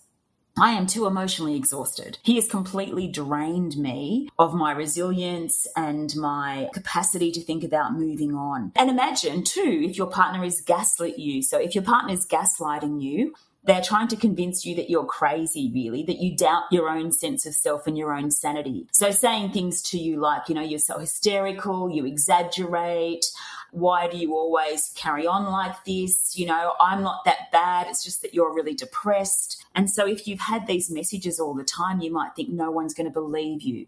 [0.57, 2.19] I am too emotionally exhausted.
[2.21, 8.35] He has completely drained me of my resilience and my capacity to think about moving
[8.35, 8.71] on.
[8.75, 11.41] And imagine, too, if your partner is gaslit you.
[11.41, 13.33] So if your partner is gaslighting you,
[13.65, 17.45] they're trying to convince you that you're crazy, really, that you doubt your own sense
[17.45, 18.87] of self and your own sanity.
[18.91, 23.25] So saying things to you like, you know, you're so hysterical, you exaggerate,
[23.73, 26.37] why do you always carry on like this?
[26.37, 27.87] You know, I'm not that bad.
[27.87, 29.65] It's just that you're really depressed.
[29.75, 32.93] And so if you've had these messages all the time, you might think no one's
[32.93, 33.87] going to believe you.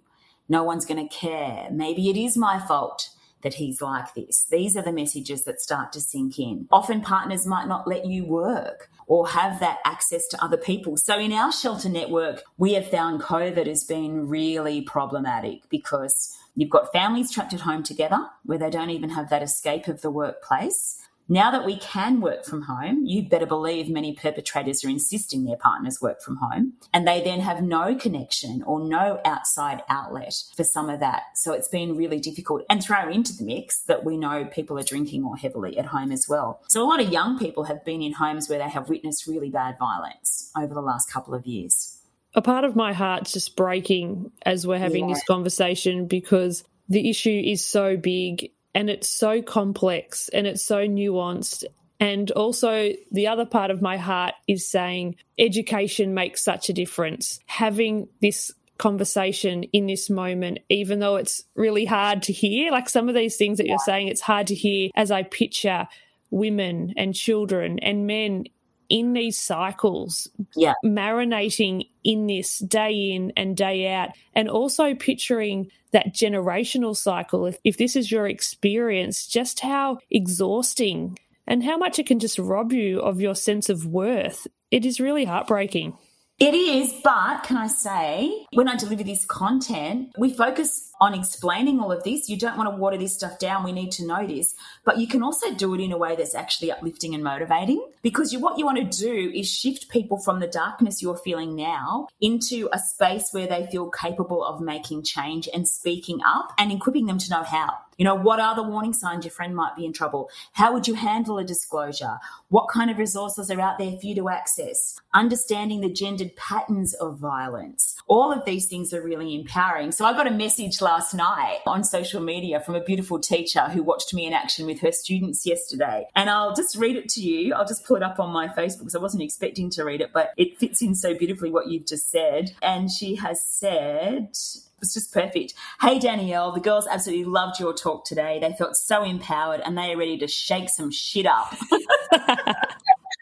[0.50, 1.68] No one's going to care.
[1.72, 3.10] Maybe it is my fault
[3.42, 4.46] that he's like this.
[4.50, 6.68] These are the messages that start to sink in.
[6.72, 10.98] Often partners might not let you work or have that access to other people.
[10.98, 16.70] So in our shelter network, we have found COVID has been really problematic because You've
[16.70, 20.12] got families trapped at home together where they don't even have that escape of the
[20.12, 21.02] workplace.
[21.28, 25.58] Now that we can work from home, you better believe many perpetrators are insisting their
[25.58, 30.64] partners work from home and they then have no connection or no outside outlet for
[30.64, 31.24] some of that.
[31.34, 32.62] So it's been really difficult.
[32.70, 36.12] And throw into the mix that we know people are drinking more heavily at home
[36.12, 36.62] as well.
[36.68, 39.50] So a lot of young people have been in homes where they have witnessed really
[39.50, 41.95] bad violence over the last couple of years
[42.36, 45.16] a part of my heart's just breaking as we're having yeah.
[45.16, 50.86] this conversation because the issue is so big and it's so complex and it's so
[50.88, 51.64] nuanced.
[52.00, 57.40] And also, the other part of my heart is saying education makes such a difference.
[57.46, 63.08] Having this conversation in this moment, even though it's really hard to hear, like some
[63.08, 65.88] of these things that you're saying, it's hard to hear as I picture
[66.32, 68.44] women and children and men
[68.90, 70.74] in these cycles, yeah.
[70.84, 77.46] marinating in this day in and day out, and also picturing that generational cycle.
[77.46, 81.18] If, if this is your experience, just how exhausting
[81.48, 84.48] and how much it can just rob you of your sense of worth.
[84.72, 85.98] It is really heartbreaking.
[86.38, 91.80] It is, but can I say, when I deliver this content, we focus on explaining
[91.80, 92.28] all of this.
[92.28, 93.64] You don't want to water this stuff down.
[93.64, 96.36] We need to know this, but you can also do it in a way that's
[96.36, 100.42] actually uplifting and motivating because you, what you want to do is shift people from
[100.42, 105.48] the darkness you're feeling now into a space where they feel capable of making change
[105.54, 107.78] and speaking up and equipping them to know how.
[107.98, 110.30] You know, what are the warning signs your friend might be in trouble?
[110.54, 112.18] How would you handle a disclosure?
[112.50, 115.00] What kind of resources are out there for you to access?
[115.14, 117.96] Understanding the gendered patterns of violence.
[118.08, 119.94] All of these things are really empowering.
[119.94, 123.82] So I got a message last night on social media from a beautiful teacher who
[123.82, 126.06] watched me in action with her students yesterday.
[126.16, 127.54] And I'll just read it to you.
[127.54, 130.12] I'll just pull it up on my Facebook because I wasn't expecting to read it,
[130.14, 132.56] but it fits in so beautifully what you've just said.
[132.62, 134.36] And she has said,
[134.80, 135.54] was just perfect.
[135.82, 138.40] Hey, Dannielle, the girls absolutely loved your talk today.
[138.40, 141.56] They felt so empowered and they are ready to shake some shit up.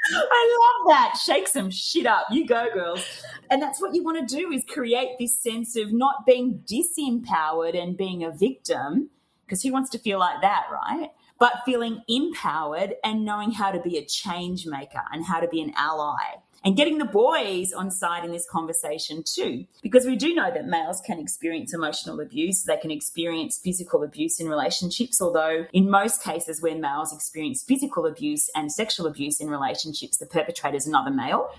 [0.09, 1.17] I love that.
[1.23, 2.27] Shake some shit up.
[2.29, 3.05] You go, girls.
[3.49, 7.81] And that's what you want to do is create this sense of not being disempowered
[7.81, 9.09] and being a victim,
[9.45, 11.09] because who wants to feel like that, right?
[11.39, 15.61] But feeling empowered and knowing how to be a change maker and how to be
[15.61, 19.65] an ally and getting the boys on side in this conversation too.
[19.81, 24.39] Because we do know that males can experience emotional abuse, they can experience physical abuse
[24.39, 29.49] in relationships, although in most cases, where males experience physical abuse and sexual abuse in
[29.49, 31.49] relationships, the perpetrator is another male.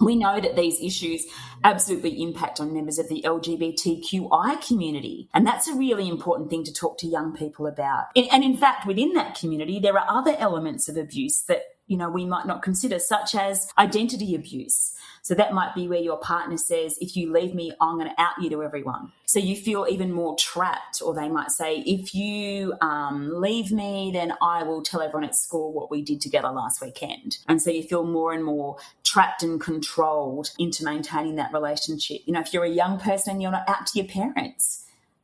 [0.00, 1.26] We know that these issues
[1.64, 5.28] absolutely impact on members of the LGBTQI community.
[5.34, 8.06] And that's a really important thing to talk to young people about.
[8.16, 12.08] And in fact, within that community, there are other elements of abuse that you know
[12.08, 14.94] we might not consider such as identity abuse.
[15.24, 18.20] So that might be where your partner says if you leave me i'm going to
[18.20, 19.12] out you to everyone.
[19.26, 24.10] So you feel even more trapped or they might say if you um, leave me
[24.12, 27.38] then i will tell everyone at school what we did together last weekend.
[27.46, 32.22] And so you feel more and more trapped and controlled into maintaining that relationship.
[32.24, 34.81] You know if you're a young person and you're not out to your parents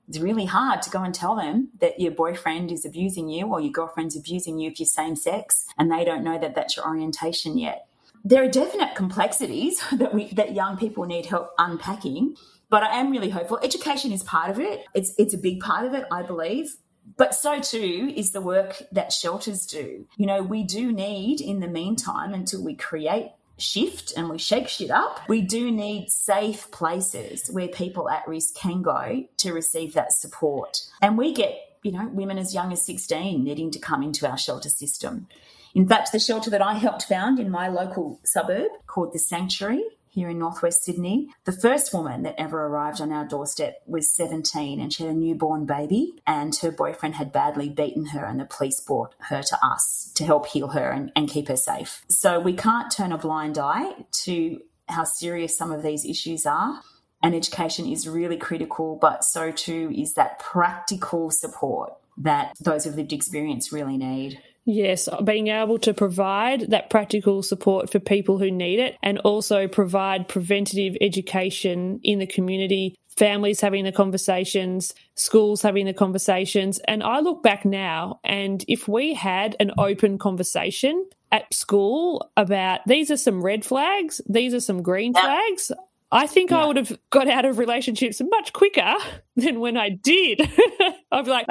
[0.08, 3.60] it's really hard to go and tell them that your boyfriend is abusing you or
[3.60, 6.86] your girlfriend's abusing you if you're same sex and they don't know that that's your
[6.86, 7.86] orientation yet.
[8.24, 12.36] There are definite complexities that we that young people need help unpacking,
[12.70, 13.58] but I am really hopeful.
[13.62, 14.84] Education is part of it.
[14.94, 16.76] It's it's a big part of it, I believe.
[17.16, 20.06] But so too is the work that shelters do.
[20.16, 24.68] You know, we do need in the meantime until we create shift and we shake
[24.68, 29.94] shit up, we do need safe places where people at risk can go to receive
[29.94, 30.78] that support.
[31.02, 34.38] And we get, you know, women as young as 16 needing to come into our
[34.38, 35.26] shelter system.
[35.74, 39.84] In fact, the shelter that I helped found in my local suburb called The Sanctuary
[40.10, 41.28] here in northwest Sydney.
[41.44, 45.18] The first woman that ever arrived on our doorstep was 17 and she had a
[45.18, 49.58] newborn baby, and her boyfriend had badly beaten her, and the police brought her to
[49.64, 52.02] us to help heal her and, and keep her safe.
[52.08, 53.92] So we can't turn a blind eye
[54.24, 56.80] to how serious some of these issues are.
[57.22, 62.96] And education is really critical, but so too is that practical support that those with
[62.96, 64.40] lived experience really need.
[64.70, 69.66] Yes, being able to provide that practical support for people who need it and also
[69.66, 76.80] provide preventative education in the community, families having the conversations, schools having the conversations.
[76.80, 82.80] And I look back now, and if we had an open conversation at school about
[82.86, 85.72] these are some red flags, these are some green flags,
[86.12, 86.58] I think yeah.
[86.58, 88.96] I would have got out of relationships much quicker
[89.34, 90.42] than when I did.
[91.10, 91.46] I'd be like,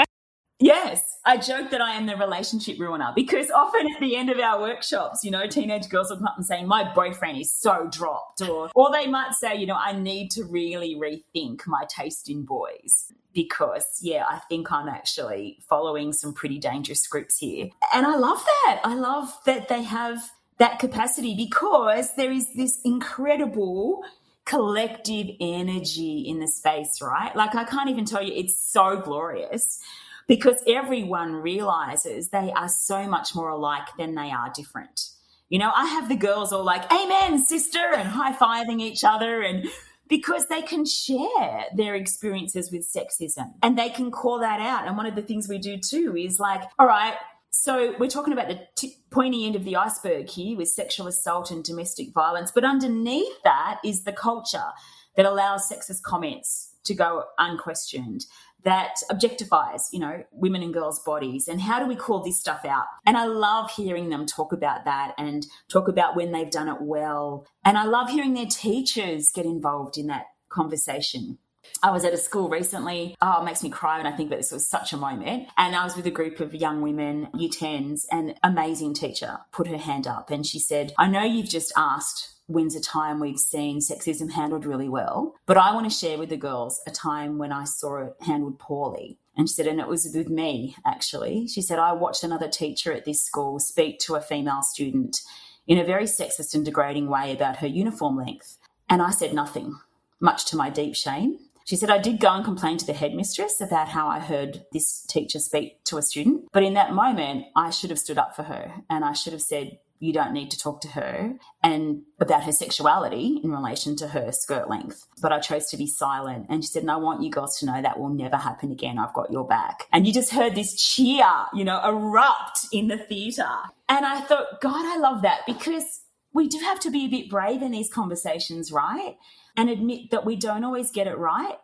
[0.60, 4.40] Yes, I joke that I am the relationship ruiner because often at the end of
[4.40, 7.90] our workshops, you know, teenage girls will come up and saying, My boyfriend is so
[7.92, 12.30] dropped, or or they might say, you know, I need to really rethink my taste
[12.30, 17.72] in boys because yeah, I think I'm actually following some pretty dangerous scripts here.
[17.94, 18.80] And I love that.
[18.86, 24.02] I love that they have that capacity because there is this incredible
[24.46, 27.36] collective energy in the space, right?
[27.36, 29.82] Like I can't even tell you, it's so glorious
[30.28, 35.10] because everyone realizes they are so much more alike than they are different.
[35.50, 39.42] You know, I have the girls all like, Amen, sister, and high fiving each other,
[39.42, 39.66] and
[40.10, 44.88] because they can share their experiences with sexism and they can call that out.
[44.88, 47.16] And one of the things we do too is like, all right,
[47.50, 51.52] so we're talking about the t- pointy end of the iceberg here with sexual assault
[51.52, 54.72] and domestic violence, but underneath that is the culture
[55.16, 58.26] that allows sexist comments to go unquestioned
[58.68, 61.48] that objectifies, you know, women and girls' bodies.
[61.48, 62.84] And how do we call this stuff out?
[63.06, 66.82] And I love hearing them talk about that and talk about when they've done it
[66.82, 67.48] well.
[67.64, 71.38] And I love hearing their teachers get involved in that conversation.
[71.82, 73.16] I was at a school recently.
[73.22, 75.48] Oh, it makes me cry when I think that this was such a moment.
[75.58, 79.68] And I was with a group of young women, year 10s, and amazing teacher put
[79.68, 83.80] her hand up and she said, I know you've just asked a time we've seen
[83.80, 85.36] sexism handled really well.
[85.46, 88.60] But I want to share with the girls a time when I saw it handled
[88.60, 89.18] poorly.
[89.36, 91.48] And she said, and it was with me actually.
[91.48, 95.22] She said, I watched another teacher at this school speak to a female student
[95.68, 98.58] in a very sexist and degrading way about her uniform length.
[98.90, 99.78] And I said nothing,
[100.20, 101.40] much to my deep shame.
[101.66, 105.02] She said, I did go and complain to the headmistress about how I heard this
[105.02, 106.46] teacher speak to a student.
[106.54, 109.42] But in that moment, I should have stood up for her and I should have
[109.42, 111.34] said, you don't need to talk to her
[111.64, 115.06] and about her sexuality in relation to her skirt length.
[115.22, 116.48] But I chose to be silent.
[116.50, 119.00] And she said, and I want you girls to know that will never happen again.
[119.00, 119.88] I've got your back.
[119.92, 123.46] And you just heard this cheer, you know, erupt in the theatre.
[123.90, 126.02] And I thought, God, I love that because
[126.34, 129.18] we do have to be a bit brave in these conversations, right?
[129.56, 131.58] And admit that we don't always get it right.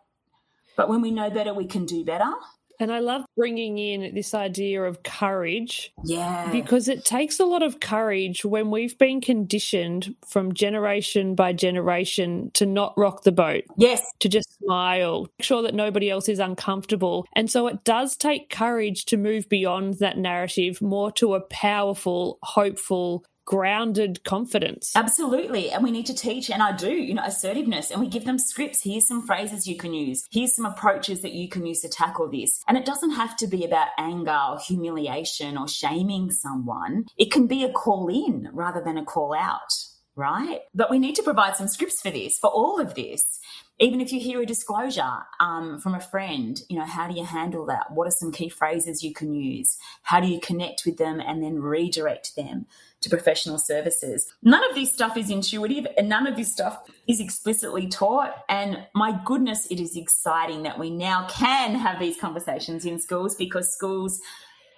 [0.76, 2.32] But when we know better, we can do better.
[2.80, 5.94] And I love bringing in this idea of courage.
[6.04, 6.52] Yeah.
[6.52, 12.52] Because it takes a lot of courage when we've been conditioned from generation by generation
[12.56, 13.64] to not rock the boat.
[13.78, 14.04] Yes.
[14.20, 17.26] To just smile, make sure that nobody else is uncomfortable.
[17.34, 22.40] And so it does take courage to move beyond that narrative more to a powerful,
[22.42, 24.94] hopeful, grounded confidence.
[24.96, 25.72] Absolutely.
[25.72, 27.92] And we need to teach, and I do, you know, assertiveness.
[27.92, 28.84] And we give them scripts.
[28.84, 30.26] Here's some phrases you can use.
[30.32, 32.64] Here's some approaches that you can use to tackle this.
[32.68, 37.06] And it doesn't have to be about anger or humiliation or shaming someone.
[37.18, 39.74] It can be a call in rather than a call out,
[40.16, 40.62] right?
[40.74, 43.40] But we need to provide some scripts for this, for all of this
[43.80, 47.26] even if you hear a disclosure um, from a friend, you know, how do you
[47.26, 47.92] handle that?
[47.92, 49.78] What are some key phrases you can use?
[50.04, 52.68] How do you connect with them and then redirect them
[53.04, 54.34] to professional services?
[54.42, 58.44] None of this stuff is intuitive and none of this stuff is explicitly taught.
[58.50, 63.36] And my goodness, it is exciting that we now can have these conversations in schools
[63.36, 64.20] because schools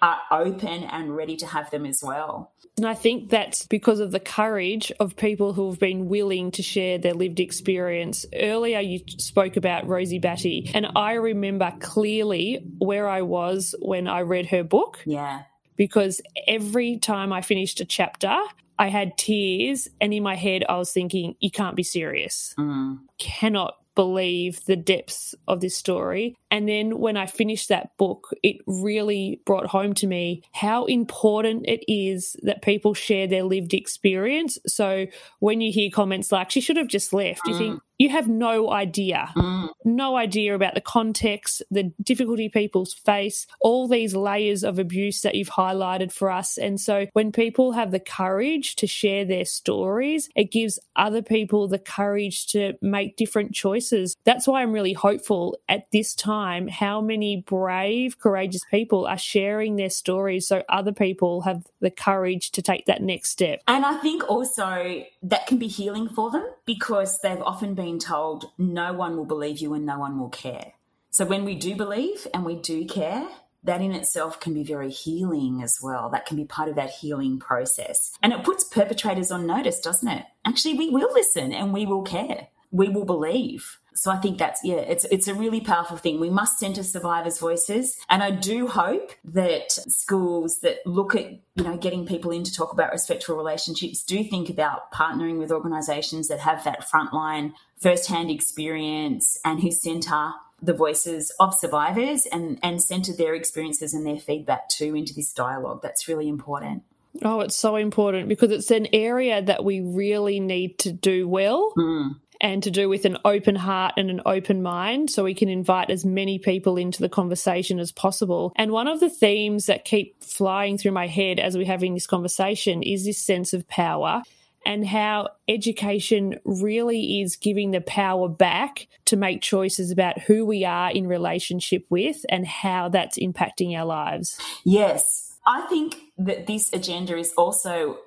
[0.02, 2.52] are open and ready to have them as well.
[2.76, 6.62] And I think that's because of the courage of people who have been willing to
[6.62, 8.26] share their lived experience.
[8.34, 14.20] Earlier, you spoke about Rosie Batty, and I remember clearly where I was when I
[14.20, 14.98] read her book.
[15.06, 15.44] Yeah.
[15.76, 18.36] Because every time I finished a chapter,
[18.78, 22.54] I had tears, and in my head, I was thinking, you can't be serious.
[22.58, 22.98] Mm.
[23.18, 26.36] Cannot believe the depths of this story.
[26.50, 31.66] And then when I finished that book, it really brought home to me how important
[31.66, 34.58] it is that people share their lived experience.
[34.66, 35.06] So
[35.40, 37.50] when you hear comments like, she should have just left, mm.
[37.50, 39.70] you think, you have no idea, mm.
[39.84, 45.34] no idea about the context, the difficulty people face, all these layers of abuse that
[45.34, 46.58] you've highlighted for us.
[46.58, 51.68] And so when people have the courage to share their stories, it gives other people
[51.68, 54.14] the courage to make different choices.
[54.24, 56.36] That's why I'm really hopeful at this time
[56.70, 62.50] how many brave, courageous people are sharing their stories so other people have the courage
[62.52, 63.62] to take that next step.
[63.66, 67.98] And I think also that can be healing for them because they've often been been
[68.00, 70.72] told no one will believe you and no one will care.
[71.10, 73.28] So when we do believe and we do care,
[73.62, 76.10] that in itself can be very healing as well.
[76.10, 78.12] That can be part of that healing process.
[78.22, 80.24] And it puts perpetrators on notice, doesn't it?
[80.44, 82.48] Actually, we will listen and we will care.
[82.70, 83.78] We will believe.
[83.96, 86.20] So I think that's yeah, it's it's a really powerful thing.
[86.20, 91.64] We must centre survivors' voices, and I do hope that schools that look at you
[91.64, 96.28] know getting people in to talk about respectful relationships do think about partnering with organisations
[96.28, 100.32] that have that frontline first-hand experience and who centre
[100.62, 105.32] the voices of survivors and and centre their experiences and their feedback too into this
[105.32, 105.80] dialogue.
[105.82, 106.82] That's really important.
[107.22, 111.72] Oh, it's so important because it's an area that we really need to do well.
[111.78, 115.48] Mm and to do with an open heart and an open mind so we can
[115.48, 118.52] invite as many people into the conversation as possible.
[118.56, 122.06] And one of the themes that keep flying through my head as we're having this
[122.06, 124.22] conversation is this sense of power
[124.66, 130.64] and how education really is giving the power back to make choices about who we
[130.64, 134.38] are in relationship with and how that's impacting our lives.
[134.64, 135.38] Yes.
[135.46, 137.98] I think that this agenda is also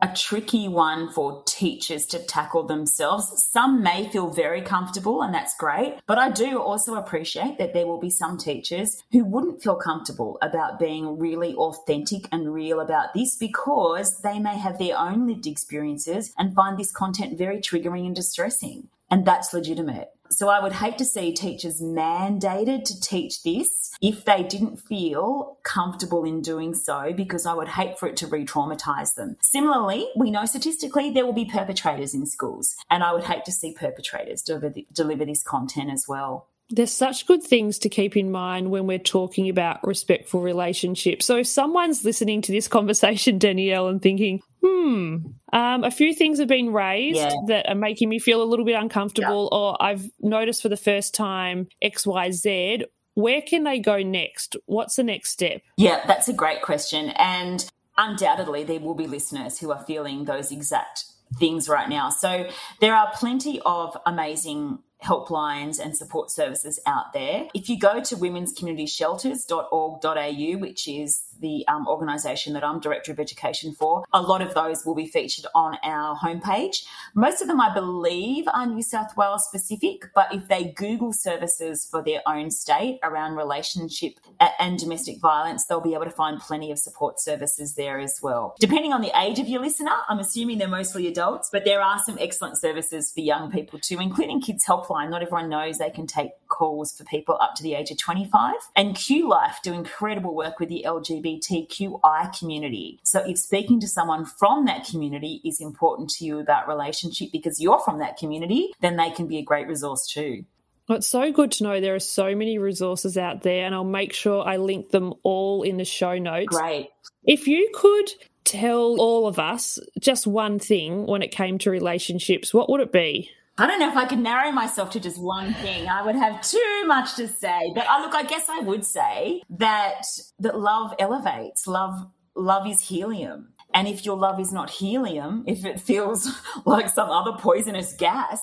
[0.00, 3.46] a tricky one for teachers to tackle themselves.
[3.50, 5.96] Some may feel very comfortable, and that's great.
[6.06, 10.38] But I do also appreciate that there will be some teachers who wouldn't feel comfortable
[10.40, 15.46] about being really authentic and real about this because they may have their own lived
[15.46, 18.88] experiences and find this content very triggering and distressing.
[19.10, 20.10] And that's legitimate.
[20.30, 25.58] So I would hate to see teachers mandated to teach this if they didn't feel
[25.62, 29.36] comfortable in doing so, because I would hate for it to re traumatize them.
[29.42, 33.52] Similarly, we know statistically there will be perpetrators in schools, and I would hate to
[33.52, 36.48] see perpetrators deliver, deliver this content as well.
[36.70, 41.24] There's such good things to keep in mind when we're talking about respectful relationships.
[41.24, 45.16] So if someone's listening to this conversation, Dannielle, and thinking, hmm,
[45.52, 47.32] um, a few things have been raised yeah.
[47.46, 49.58] that are making me feel a little bit uncomfortable, yeah.
[49.58, 52.84] or I've noticed for the first time XYZ.
[53.14, 54.56] Where can they go next?
[54.66, 55.62] What's the next step?
[55.76, 57.10] Yeah, that's a great question.
[57.16, 61.04] And undoubtedly, there will be listeners who are feeling those exact
[61.36, 62.10] things right now.
[62.10, 62.48] So
[62.80, 67.48] there are plenty of amazing helplines and support services out there.
[67.54, 73.72] If you go to womenscommunityshelters.org.au, which is the um, organisation that I'm Director of Education
[73.72, 76.84] for, a lot of those will be featured on our homepage.
[77.14, 81.86] Most of them, I believe, are New South Wales specific, but if they Google services
[81.90, 84.14] for their own state around relationship
[84.58, 88.54] and domestic violence, they'll be able to find plenty of support services there as well.
[88.60, 91.98] Depending on the age of your listener, I'm assuming they're mostly adults, but there are
[92.04, 95.10] some excellent services for young people too, including Kids Helpline.
[95.10, 98.54] Not everyone knows they can take calls for people up to the age of 25.
[98.74, 103.00] And QLife do incredible work with the LGBTQI community.
[103.04, 107.60] So if speaking to someone from that community is important to you about relationship because
[107.60, 110.44] you're from that community, then they can be a great resource too.
[110.90, 114.14] It's so good to know there are so many resources out there, and I'll make
[114.14, 116.56] sure I link them all in the show notes.
[116.56, 116.88] Great.
[117.24, 118.10] If you could
[118.44, 122.90] tell all of us just one thing when it came to relationships, what would it
[122.90, 123.30] be?
[123.60, 125.88] I don't know if I could narrow myself to just one thing.
[125.88, 127.72] I would have too much to say.
[127.74, 130.02] But uh, look, I guess I would say that
[130.38, 131.66] that love elevates.
[131.66, 132.06] Love
[132.36, 133.48] love is helium.
[133.74, 136.30] And if your love is not helium, if it feels
[136.64, 138.40] like some other poisonous gas,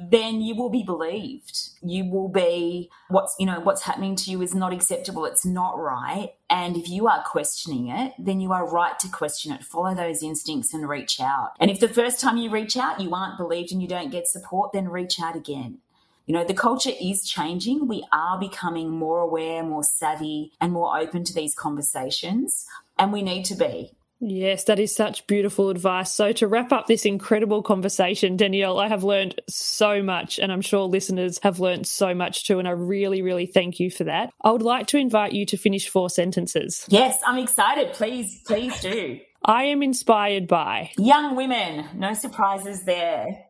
[0.00, 1.70] then you will be believed.
[1.82, 5.24] You will be what's you know what's happening to you is not acceptable.
[5.26, 6.30] It's not right.
[6.48, 9.64] And if you are questioning it, then you are right to question it.
[9.64, 11.52] Follow those instincts and reach out.
[11.60, 14.26] And if the first time you reach out you aren't believed and you don't get
[14.26, 15.78] support, then reach out again.
[16.26, 17.88] You know, the culture is changing.
[17.88, 22.66] We are becoming more aware, more savvy, and more open to these conversations.
[22.98, 23.92] And we need to be.
[24.20, 26.12] Yes, that is such beautiful advice.
[26.12, 30.60] So, to wrap up this incredible conversation, Dannielle, I have learned so much, and I'm
[30.60, 32.58] sure listeners have learned so much too.
[32.58, 34.30] And I really, really thank you for that.
[34.42, 36.84] I would like to invite you to finish four sentences.
[36.88, 37.94] Yes, I'm excited.
[37.94, 39.20] Please, please do.
[39.42, 41.86] I am inspired by young women.
[41.94, 43.46] No surprises there.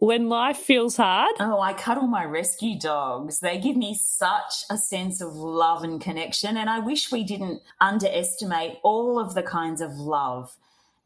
[0.00, 1.36] When life feels hard.
[1.40, 3.40] Oh, I cuddle my rescue dogs.
[3.40, 6.56] They give me such a sense of love and connection.
[6.56, 10.56] And I wish we didn't underestimate all of the kinds of love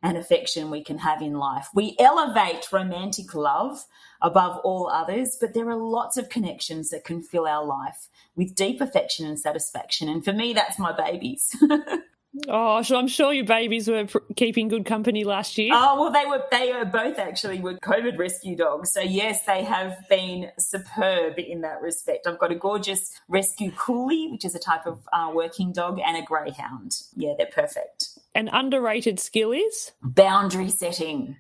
[0.00, 1.68] and affection we can have in life.
[1.74, 3.84] We elevate romantic love
[4.22, 8.54] above all others, but there are lots of connections that can fill our life with
[8.54, 10.08] deep affection and satisfaction.
[10.08, 11.56] And for me, that's my babies.
[12.48, 15.70] Oh, so I'm sure your babies were pr- keeping good company last year.
[15.72, 16.42] Oh well, they were.
[16.50, 18.92] They are both actually were COVID rescue dogs.
[18.92, 22.26] So yes, they have been superb in that respect.
[22.26, 26.16] I've got a gorgeous rescue coolie, which is a type of uh, working dog, and
[26.16, 27.02] a greyhound.
[27.14, 28.18] Yeah, they're perfect.
[28.34, 31.36] An underrated skill is boundary setting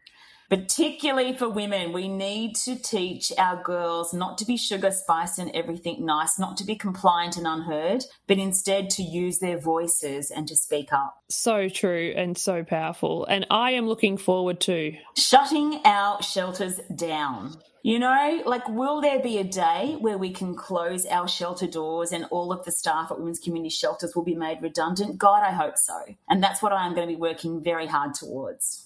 [0.48, 5.50] particularly for women, we need to teach our girls not to be sugar, spice, and
[5.54, 10.46] everything nice, not to be compliant and unheard, but instead to use their voices and
[10.48, 11.16] to speak up.
[11.28, 13.24] So true and so powerful.
[13.26, 17.56] And I am looking forward to shutting our shelters down.
[17.82, 22.12] You know, like, will there be a day where we can close our shelter doors
[22.12, 25.18] and all of the staff at women's community shelters will be made redundant?
[25.18, 25.98] God, I hope so.
[26.26, 28.83] And that's what I am going to be working very hard towards.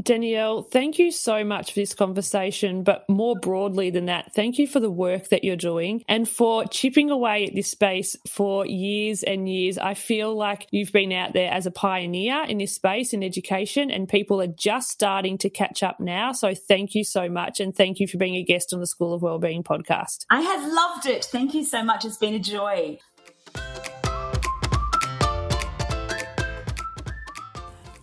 [0.00, 4.66] Dannielle, thank you so much for this conversation, but more broadly than that, thank you
[4.66, 9.22] for the work that you're doing and for chipping away at this space for years
[9.22, 9.78] and years.
[9.78, 13.90] I feel like you've been out there as a pioneer in this space in education,
[13.90, 16.32] and people are just starting to catch up now.
[16.32, 19.14] So thank you so much, and thank you for being a guest on the School
[19.14, 20.24] of Wellbeing podcast.
[20.30, 21.24] I have loved it.
[21.26, 22.04] Thank you so much.
[22.04, 22.98] It's been a joy.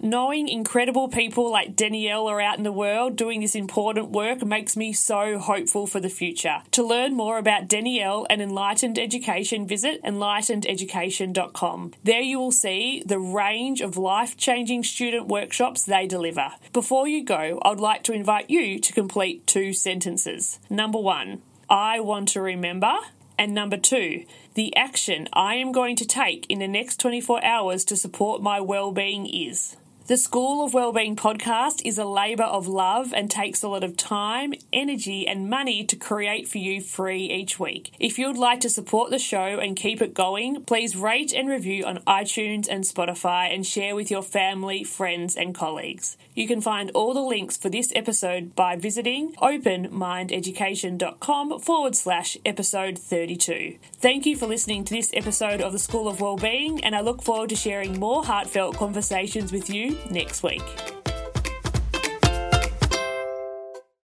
[0.02, 4.78] Knowing incredible people like Dannielle are out in the world doing this important work makes
[4.78, 6.62] me so hopeful for the future.
[6.72, 11.94] To learn more about Dannielle and Enlighten Education, visit enlighteneducation.com.
[12.02, 16.52] There you will see the range of life changing student workshops they deliver.
[16.72, 20.60] Before you go, I'd like to invite you to complete two sentences.
[20.70, 22.94] Number one, I want to remember.
[23.38, 27.86] And number two, the action I am going to take in the next 24 hours
[27.86, 29.78] to support my well-being is.
[30.10, 33.96] The School of Wellbeing podcast is a labour of love and takes a lot of
[33.96, 37.92] time, energy, and money to create for you free each week.
[38.00, 41.86] If you'd like to support the show and keep it going, please rate and review
[41.86, 46.18] on iTunes and Spotify and share with your family, friends, and colleagues.
[46.34, 52.98] You can find all the links for this episode by visiting openmindeducation.com forward slash episode
[52.98, 53.78] 32.
[53.98, 57.22] Thank you for listening to this episode of the School of Wellbeing, and I look
[57.22, 60.62] forward to sharing more heartfelt conversations with you next week.